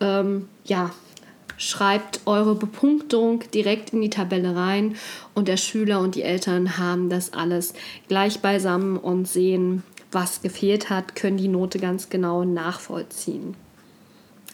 ähm, 0.00 0.48
ja, 0.64 0.90
schreibt 1.56 2.20
eure 2.26 2.54
Bepunktung 2.54 3.44
direkt 3.52 3.92
in 3.92 4.02
die 4.02 4.10
Tabelle 4.10 4.56
rein 4.56 4.96
und 5.34 5.48
der 5.48 5.56
Schüler 5.56 6.00
und 6.00 6.14
die 6.14 6.22
Eltern 6.22 6.78
haben 6.78 7.08
das 7.08 7.32
alles 7.32 7.74
gleich 8.08 8.40
beisammen 8.40 8.96
und 8.96 9.28
sehen, 9.28 9.82
was 10.10 10.42
gefehlt 10.42 10.90
hat, 10.90 11.16
können 11.16 11.36
die 11.36 11.48
Note 11.48 11.78
ganz 11.78 12.08
genau 12.08 12.44
nachvollziehen. 12.44 13.56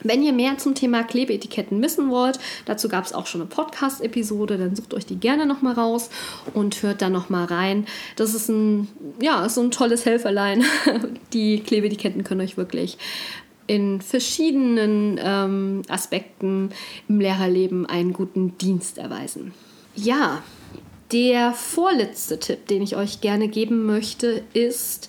Wenn 0.02 0.22
ihr 0.22 0.32
mehr 0.32 0.56
zum 0.56 0.74
Thema 0.74 1.02
Klebeetiketten 1.02 1.82
wissen 1.82 2.10
wollt, 2.10 2.38
dazu 2.64 2.88
gab 2.88 3.04
es 3.04 3.12
auch 3.12 3.26
schon 3.26 3.42
eine 3.42 3.50
Podcast-Episode, 3.50 4.56
dann 4.56 4.74
sucht 4.74 4.94
euch 4.94 5.04
die 5.04 5.20
gerne 5.20 5.44
nochmal 5.44 5.74
raus 5.74 6.08
und 6.54 6.82
hört 6.82 7.02
da 7.02 7.10
nochmal 7.10 7.44
rein. 7.44 7.86
Das 8.16 8.32
ist 8.32 8.48
ein, 8.48 8.88
ja, 9.20 9.46
so 9.50 9.60
ein 9.60 9.70
tolles 9.70 10.06
Helferlein. 10.06 10.64
Die 11.34 11.60
Klebeetiketten 11.60 12.24
können 12.24 12.40
euch 12.40 12.56
wirklich 12.56 12.96
in 13.70 14.00
verschiedenen 14.00 15.20
ähm, 15.22 15.82
Aspekten 15.88 16.70
im 17.08 17.20
Lehrerleben 17.20 17.86
einen 17.86 18.12
guten 18.12 18.58
Dienst 18.58 18.98
erweisen. 18.98 19.54
Ja, 19.94 20.42
der 21.12 21.52
vorletzte 21.52 22.40
Tipp, 22.40 22.66
den 22.66 22.82
ich 22.82 22.96
euch 22.96 23.20
gerne 23.20 23.46
geben 23.46 23.86
möchte, 23.86 24.42
ist, 24.54 25.08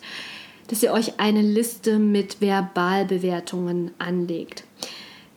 dass 0.68 0.84
ihr 0.84 0.93
euch 0.93 1.20
eine 1.20 1.41
Liste 1.41 1.97
mit 1.97 2.39
Verbalbewertungen 2.39 3.95
anlegt. 3.97 4.64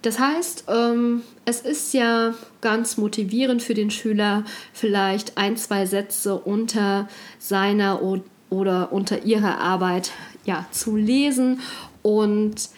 Das 0.03 0.19
heißt, 0.19 0.65
ähm, 0.69 1.23
es 1.47 1.63
ist 1.63 1.95
ja 1.95 2.35
ganz 2.61 2.99
motivierend 2.99 3.63
für 3.63 3.73
den 3.73 3.91
Schüler, 3.91 4.45
vielleicht 4.75 5.39
ein, 5.39 5.57
zwei 5.57 5.87
Sätze 5.87 6.35
unter 6.35 7.09
seiner 7.39 8.03
oder 8.51 8.93
unter 8.93 9.25
ihrer 9.25 9.61
Arbeit 9.61 10.11
ja, 10.45 10.67
zu 10.73 10.95
lesen. 10.95 11.61
Und 12.03 12.69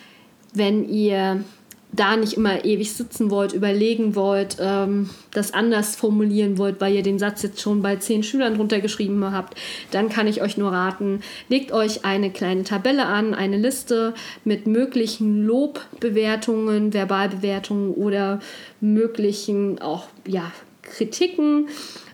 wenn 0.57 0.89
ihr 0.89 1.45
da 1.93 2.17
nicht 2.17 2.35
immer 2.35 2.65
ewig 2.65 2.93
sitzen 2.93 3.31
wollt, 3.31 3.53
überlegen 3.53 4.15
wollt, 4.15 4.57
ähm, 4.61 5.09
das 5.33 5.55
anders 5.55 5.97
formulieren 5.97 6.59
wollt, 6.59 6.81
weil 6.81 6.95
ihr 6.95 7.03
den 7.03 7.19
Satz 7.19 7.43
jetzt 7.43 7.61
schon 7.61 7.83
bei 7.83 7.97
zehn 7.97 8.23
Schülern 8.23 8.57
drunter 8.57 8.81
geschrieben 8.81 9.25
habt, 9.33 9.59
dann 9.91 10.09
kann 10.09 10.27
ich 10.27 10.43
euch 10.43 10.57
nur 10.57 10.73
raten, 10.73 11.21
legt 11.49 11.73
euch 11.73 12.05
eine 12.05 12.31
kleine 12.31 12.65
Tabelle 12.65 13.07
an, 13.07 13.35
eine 13.35 13.57
Liste 13.57 14.15
mit 14.45 14.67
möglichen 14.67 15.47
Lobbewertungen, 15.47 16.93
Verbalbewertungen 16.93 17.93
oder 17.95 18.41
möglichen 18.81 19.81
auch 19.81 20.09
ja, 20.27 20.53
Kritiken, 20.83 21.69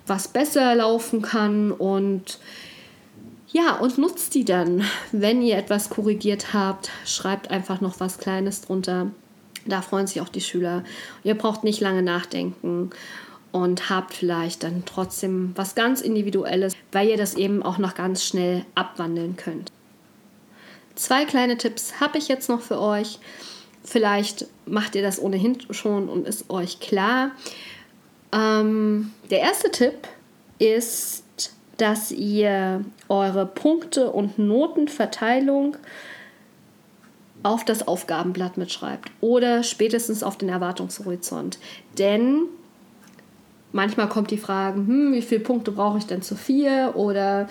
was 0.06 0.28
besser 0.28 0.74
laufen 0.74 1.22
kann. 1.22 1.72
Und 1.72 2.38
ja, 3.52 3.76
und 3.76 3.98
nutzt 3.98 4.34
die 4.34 4.44
dann. 4.44 4.82
Wenn 5.12 5.42
ihr 5.42 5.58
etwas 5.58 5.90
korrigiert 5.90 6.54
habt, 6.54 6.90
schreibt 7.04 7.50
einfach 7.50 7.80
noch 7.80 8.00
was 8.00 8.18
Kleines 8.18 8.62
drunter. 8.62 9.10
Da 9.66 9.82
freuen 9.82 10.06
sich 10.06 10.20
auch 10.22 10.30
die 10.30 10.40
Schüler. 10.40 10.84
Ihr 11.22 11.36
braucht 11.36 11.62
nicht 11.62 11.80
lange 11.80 12.02
nachdenken 12.02 12.90
und 13.52 13.90
habt 13.90 14.14
vielleicht 14.14 14.62
dann 14.62 14.84
trotzdem 14.86 15.52
was 15.54 15.74
ganz 15.74 16.00
Individuelles, 16.00 16.74
weil 16.90 17.08
ihr 17.08 17.18
das 17.18 17.34
eben 17.34 17.62
auch 17.62 17.76
noch 17.76 17.94
ganz 17.94 18.24
schnell 18.24 18.64
abwandeln 18.74 19.36
könnt. 19.36 19.70
Zwei 20.94 21.26
kleine 21.26 21.58
Tipps 21.58 22.00
habe 22.00 22.18
ich 22.18 22.28
jetzt 22.28 22.48
noch 22.48 22.62
für 22.62 22.80
euch. 22.80 23.18
Vielleicht 23.84 24.46
macht 24.64 24.94
ihr 24.94 25.02
das 25.02 25.20
ohnehin 25.20 25.58
schon 25.70 26.08
und 26.08 26.26
ist 26.26 26.48
euch 26.48 26.80
klar. 26.80 27.32
Ähm, 28.32 29.12
der 29.30 29.40
erste 29.40 29.70
Tipp 29.70 30.08
ist, 30.58 31.21
dass 31.82 32.12
ihr 32.12 32.84
eure 33.08 33.44
Punkte 33.44 34.12
und 34.12 34.38
Notenverteilung 34.38 35.76
auf 37.42 37.64
das 37.64 37.88
Aufgabenblatt 37.88 38.56
mitschreibt 38.56 39.10
oder 39.20 39.64
spätestens 39.64 40.22
auf 40.22 40.38
den 40.38 40.48
Erwartungshorizont. 40.48 41.58
Denn 41.98 42.44
manchmal 43.72 44.08
kommt 44.08 44.30
die 44.30 44.38
Frage, 44.38 44.76
hm, 44.76 45.12
wie 45.12 45.22
viele 45.22 45.40
Punkte 45.40 45.72
brauche 45.72 45.98
ich 45.98 46.06
denn 46.06 46.22
zu 46.22 46.36
vier 46.36 46.92
oder 46.94 47.48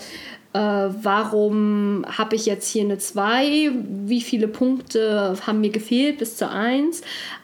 äh, 0.53 0.59
warum 0.59 2.05
habe 2.07 2.37
ich 2.37 2.45
jetzt 2.45 2.69
hier 2.69 2.83
eine 2.83 2.99
2? 2.99 3.71
Wie 4.05 4.21
viele 4.21 4.47
Punkte 4.47 5.35
haben 5.45 5.59
mir 5.59 5.71
gefehlt 5.71 6.19
bis 6.19 6.37
zur 6.37 6.51
1? 6.51 7.01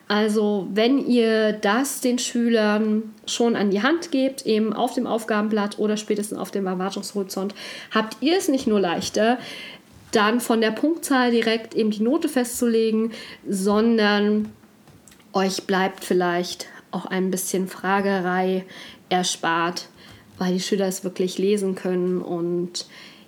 Also 0.07 0.67
wenn 0.73 1.05
ihr 1.05 1.51
das 1.51 1.99
den 1.99 2.17
Schülern 2.17 3.13
schon 3.25 3.57
an 3.57 3.71
die 3.71 3.81
Hand 3.81 4.11
gebt, 4.11 4.45
eben 4.45 4.73
auf 4.73 4.93
dem 4.93 5.05
Aufgabenblatt 5.05 5.79
oder 5.79 5.97
spätestens 5.97 6.37
auf 6.37 6.51
dem 6.51 6.65
Erwartungshorizont, 6.65 7.53
habt 7.93 8.17
ihr 8.21 8.37
es 8.37 8.47
nicht 8.47 8.67
nur 8.67 8.79
leichter, 8.79 9.37
dann 10.11 10.39
von 10.39 10.61
der 10.61 10.71
Punktzahl 10.71 11.31
direkt 11.31 11.75
eben 11.75 11.91
die 11.91 12.03
Note 12.03 12.29
festzulegen, 12.29 13.11
sondern 13.47 14.49
euch 15.33 15.63
bleibt 15.63 16.05
vielleicht 16.05 16.67
auch 16.91 17.05
ein 17.05 17.29
bisschen 17.29 17.67
Fragerei 17.67 18.65
erspart, 19.09 19.89
weil 20.37 20.53
die 20.53 20.61
Schüler 20.61 20.87
es 20.87 21.03
wirklich 21.03 21.37
lesen 21.37 21.75
können 21.75 22.21
und 22.21 22.85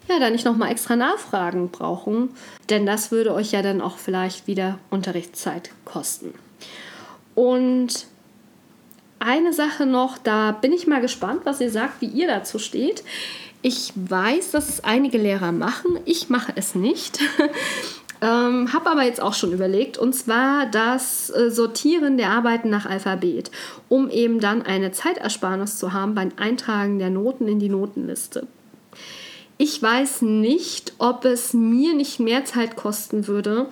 ja, 0.08 0.18
da 0.20 0.30
nicht 0.30 0.46
nochmal 0.46 0.72
extra 0.72 0.96
Nachfragen 0.96 1.70
brauchen, 1.70 2.30
denn 2.70 2.86
das 2.86 3.12
würde 3.12 3.34
euch 3.34 3.52
ja 3.52 3.62
dann 3.62 3.82
auch 3.82 3.98
vielleicht 3.98 4.48
wieder 4.48 4.80
Unterrichtszeit 4.90 5.72
kosten. 5.84 6.34
Und 7.36 8.08
eine 9.20 9.54
Sache 9.54 9.86
noch, 9.86 10.18
da 10.18 10.52
bin 10.52 10.72
ich 10.72 10.88
mal 10.88 11.02
gespannt, 11.02 11.42
was 11.44 11.62
ihr 11.62 11.72
sagt, 11.72 12.02
wie 12.02 12.08
ihr 12.08 12.28
dazu 12.28 12.60
steht. 12.60 13.04
Ich 13.62 13.92
weiß, 13.96 14.52
dass 14.52 14.70
es 14.70 14.84
einige 14.84 15.18
Lehrer 15.18 15.52
machen. 15.52 16.00
Ich 16.06 16.30
mache 16.30 16.54
es 16.56 16.76
nicht. 16.76 17.20
ähm, 18.22 18.72
habe 18.74 18.90
aber 18.90 19.04
jetzt 19.04 19.22
auch 19.22 19.34
schon 19.34 19.52
überlegt, 19.52 19.98
und 19.98 20.14
zwar 20.14 20.66
das 20.68 21.30
äh, 21.30 21.52
Sortieren 21.52 22.18
der 22.18 22.30
Arbeiten 22.32 22.70
nach 22.70 22.86
Alphabet, 22.86 23.52
um 23.90 24.10
eben 24.10 24.40
dann 24.40 24.62
eine 24.62 24.92
Zeitersparnis 24.92 25.78
zu 25.78 25.92
haben 25.92 26.16
beim 26.16 26.32
Eintragen 26.38 27.00
der 27.00 27.10
Noten 27.10 27.50
in 27.50 27.60
die 27.60 27.70
Notenliste. 27.70 28.48
Ich 29.58 29.82
weiß 29.82 30.22
nicht, 30.22 30.94
ob 31.00 31.26
es 31.26 31.54
mir 31.54 31.94
nicht 31.94 32.22
mehr 32.22 32.46
Zeit 32.46 32.78
kosten 32.78 33.28
würde, 33.28 33.68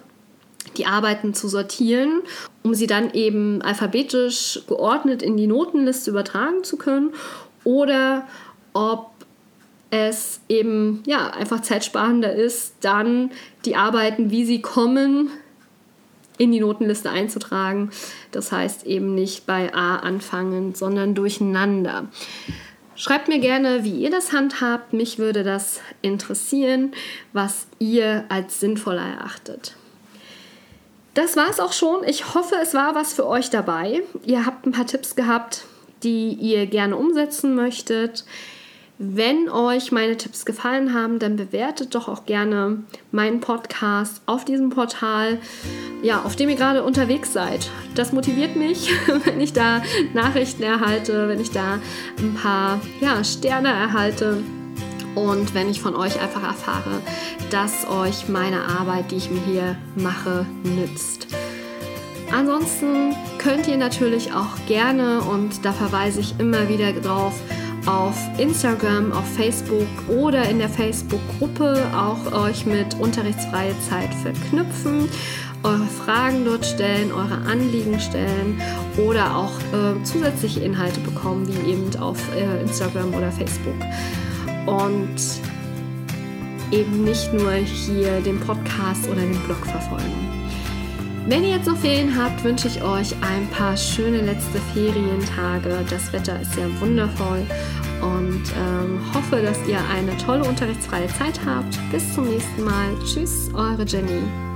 die 0.76 0.86
Arbeiten 0.86 1.34
zu 1.34 1.48
sortieren, 1.48 2.22
um 2.68 2.74
sie 2.74 2.86
dann 2.86 3.14
eben 3.14 3.62
alphabetisch 3.62 4.60
geordnet 4.68 5.22
in 5.22 5.38
die 5.38 5.48
Notenliste 5.48 6.12
übertragen 6.12 6.66
zu 6.66 6.76
können, 6.76 7.14
oder 7.64 8.28
ob 8.74 9.12
es 9.90 10.42
eben 10.50 11.02
ja 11.06 11.30
einfach 11.30 11.62
zeitsparender 11.62 12.34
ist, 12.34 12.76
dann 12.82 13.32
die 13.64 13.78
Arbeiten, 13.78 14.32
wie 14.32 14.44
sie 14.44 14.62
kommen, 14.62 15.30
in 16.38 16.52
die 16.52 16.60
Notenliste 16.60 17.10
einzutragen. 17.10 17.90
Das 18.32 18.52
heißt 18.52 18.86
eben 18.86 19.16
nicht 19.16 19.46
bei 19.46 19.74
A 19.74 19.96
anfangen, 19.96 20.76
sondern 20.76 21.16
durcheinander. 21.16 22.10
Schreibt 22.96 23.30
mir 23.30 23.40
gerne, 23.40 23.86
wie 23.86 24.02
ihr 24.02 24.12
das 24.12 24.34
handhabt. 24.34 24.92
Mich 24.92 25.20
würde 25.20 25.44
das 25.44 25.80
interessieren, 26.02 26.92
was 27.32 27.68
ihr 27.80 28.26
als 28.28 28.60
sinnvoll 28.60 28.98
erachtet. 28.98 29.78
Das 31.18 31.36
war 31.36 31.50
es 31.50 31.60
auch 31.60 31.74
schon. 31.74 32.04
Ich 32.04 32.36
hoffe, 32.36 32.54
es 32.62 32.76
war 32.76 32.94
was 32.94 33.12
für 33.12 33.26
euch 33.26 33.50
dabei. 33.50 34.04
Ihr 34.24 34.46
habt 34.46 34.68
ein 34.68 34.72
paar 34.72 34.86
Tipps 34.86 35.16
gehabt, 35.16 35.64
die 36.04 36.30
ihr 36.34 36.68
gerne 36.68 36.96
umsetzen 36.96 37.56
möchtet. 37.56 38.24
Wenn 39.00 39.50
euch 39.50 39.92
meine 39.92 40.16
Tipps 40.18 40.46
gefallen 40.46 40.94
haben, 40.94 41.18
dann 41.18 41.36
bewertet 41.36 41.96
doch 41.96 42.08
auch 42.08 42.28
gerne 42.28 42.84
meinen 43.12 43.40
Podcast 43.40 44.22
auf 44.28 44.46
diesem 44.46 44.70
Portal, 44.70 45.40
ja, 46.04 46.22
auf 46.22 46.36
dem 46.36 46.50
ihr 46.50 46.56
gerade 46.56 46.84
unterwegs 46.84 47.34
seid. 47.34 47.68
Das 47.96 48.14
motiviert 48.14 48.56
mich, 48.56 48.92
wenn 49.26 49.42
ich 49.42 49.54
da 49.54 49.82
Nachrichten 50.14 50.62
erhalte, 50.62 51.30
wenn 51.30 51.42
ich 51.42 51.50
da 51.50 51.80
ein 52.20 52.36
paar 52.36 52.80
ja, 53.02 53.24
Sterne 53.24 53.70
erhalte 53.70 54.44
und 55.18 55.56
wenn 55.56 55.68
ich 55.68 55.82
von 55.82 55.96
euch 55.96 56.22
einfach 56.22 56.44
erfahre, 56.44 57.02
dass 57.50 57.88
euch 57.90 58.30
meine 58.30 58.66
Arbeit, 58.66 59.12
die 59.12 59.16
ich 59.16 59.32
mir 59.32 59.42
hier 59.42 59.76
mache, 59.96 60.46
nützt. 60.64 61.28
Ansonsten 62.32 63.16
könnt 63.40 63.68
ihr 63.68 63.78
natürlich 63.78 64.34
auch 64.34 64.56
gerne, 64.68 65.22
und 65.22 65.66
da 65.66 65.72
verweise 65.72 66.20
ich 66.20 66.40
immer 66.40 66.70
wieder 66.70 66.92
drauf, 66.94 67.34
auf 67.88 68.18
Instagram, 68.38 69.14
auf 69.14 69.26
Facebook 69.36 69.88
oder 70.10 70.44
in 70.50 70.60
der 70.60 70.70
Facebook-Gruppe 70.70 71.82
auch 71.96 72.34
euch 72.34 72.66
mit 72.66 73.00
unterrichtsfreie 73.00 73.74
Zeit 73.90 74.14
verknüpfen, 74.14 75.08
eure 75.64 75.86
Fragen 75.86 76.44
dort 76.44 76.66
stellen, 76.66 77.12
eure 77.14 77.38
Anliegen 77.50 78.00
stellen 78.00 78.62
oder 78.98 79.38
auch 79.38 79.54
äh, 79.74 80.04
zusätzliche 80.04 80.60
Inhalte 80.60 81.00
bekommen, 81.00 81.48
wie 81.48 81.72
eben 81.72 81.96
auf 81.98 82.18
äh, 82.36 82.62
Instagram 82.62 83.14
oder 83.14 83.32
Facebook. 83.32 83.76
Und 84.68 85.16
eben 86.72 87.04
nicht 87.04 87.34
nur 87.34 87.54
hier 87.54 88.22
den 88.22 88.40
Podcast 88.40 89.08
oder 89.08 89.22
den 89.22 89.40
Blog 89.46 89.66
verfolgen. 89.66 90.38
Wenn 91.28 91.44
ihr 91.44 91.58
jetzt 91.58 91.68
noch 91.68 91.78
Ferien 91.78 92.16
habt, 92.18 92.44
wünsche 92.46 92.70
ich 92.70 92.82
euch 92.82 93.14
ein 93.22 93.50
paar 93.50 93.76
schöne 93.76 94.22
letzte 94.22 94.60
Ferientage. 94.74 95.86
Das 95.90 96.14
Wetter 96.14 96.40
ist 96.40 96.56
ja 96.56 96.68
wundervoll 96.80 97.46
und 98.02 98.44
ähm, 98.58 99.02
hoffe, 99.14 99.42
dass 99.42 99.58
ihr 99.68 99.80
eine 99.90 100.16
tolle 100.18 100.46
unterrichtsfreie 100.46 101.08
Zeit 101.08 101.40
habt. 101.46 101.78
Bis 101.92 102.14
zum 102.14 102.30
nächsten 102.30 102.64
Mal. 102.64 102.96
Tschüss, 103.04 103.50
eure 103.54 103.84
Jenny. 103.84 104.47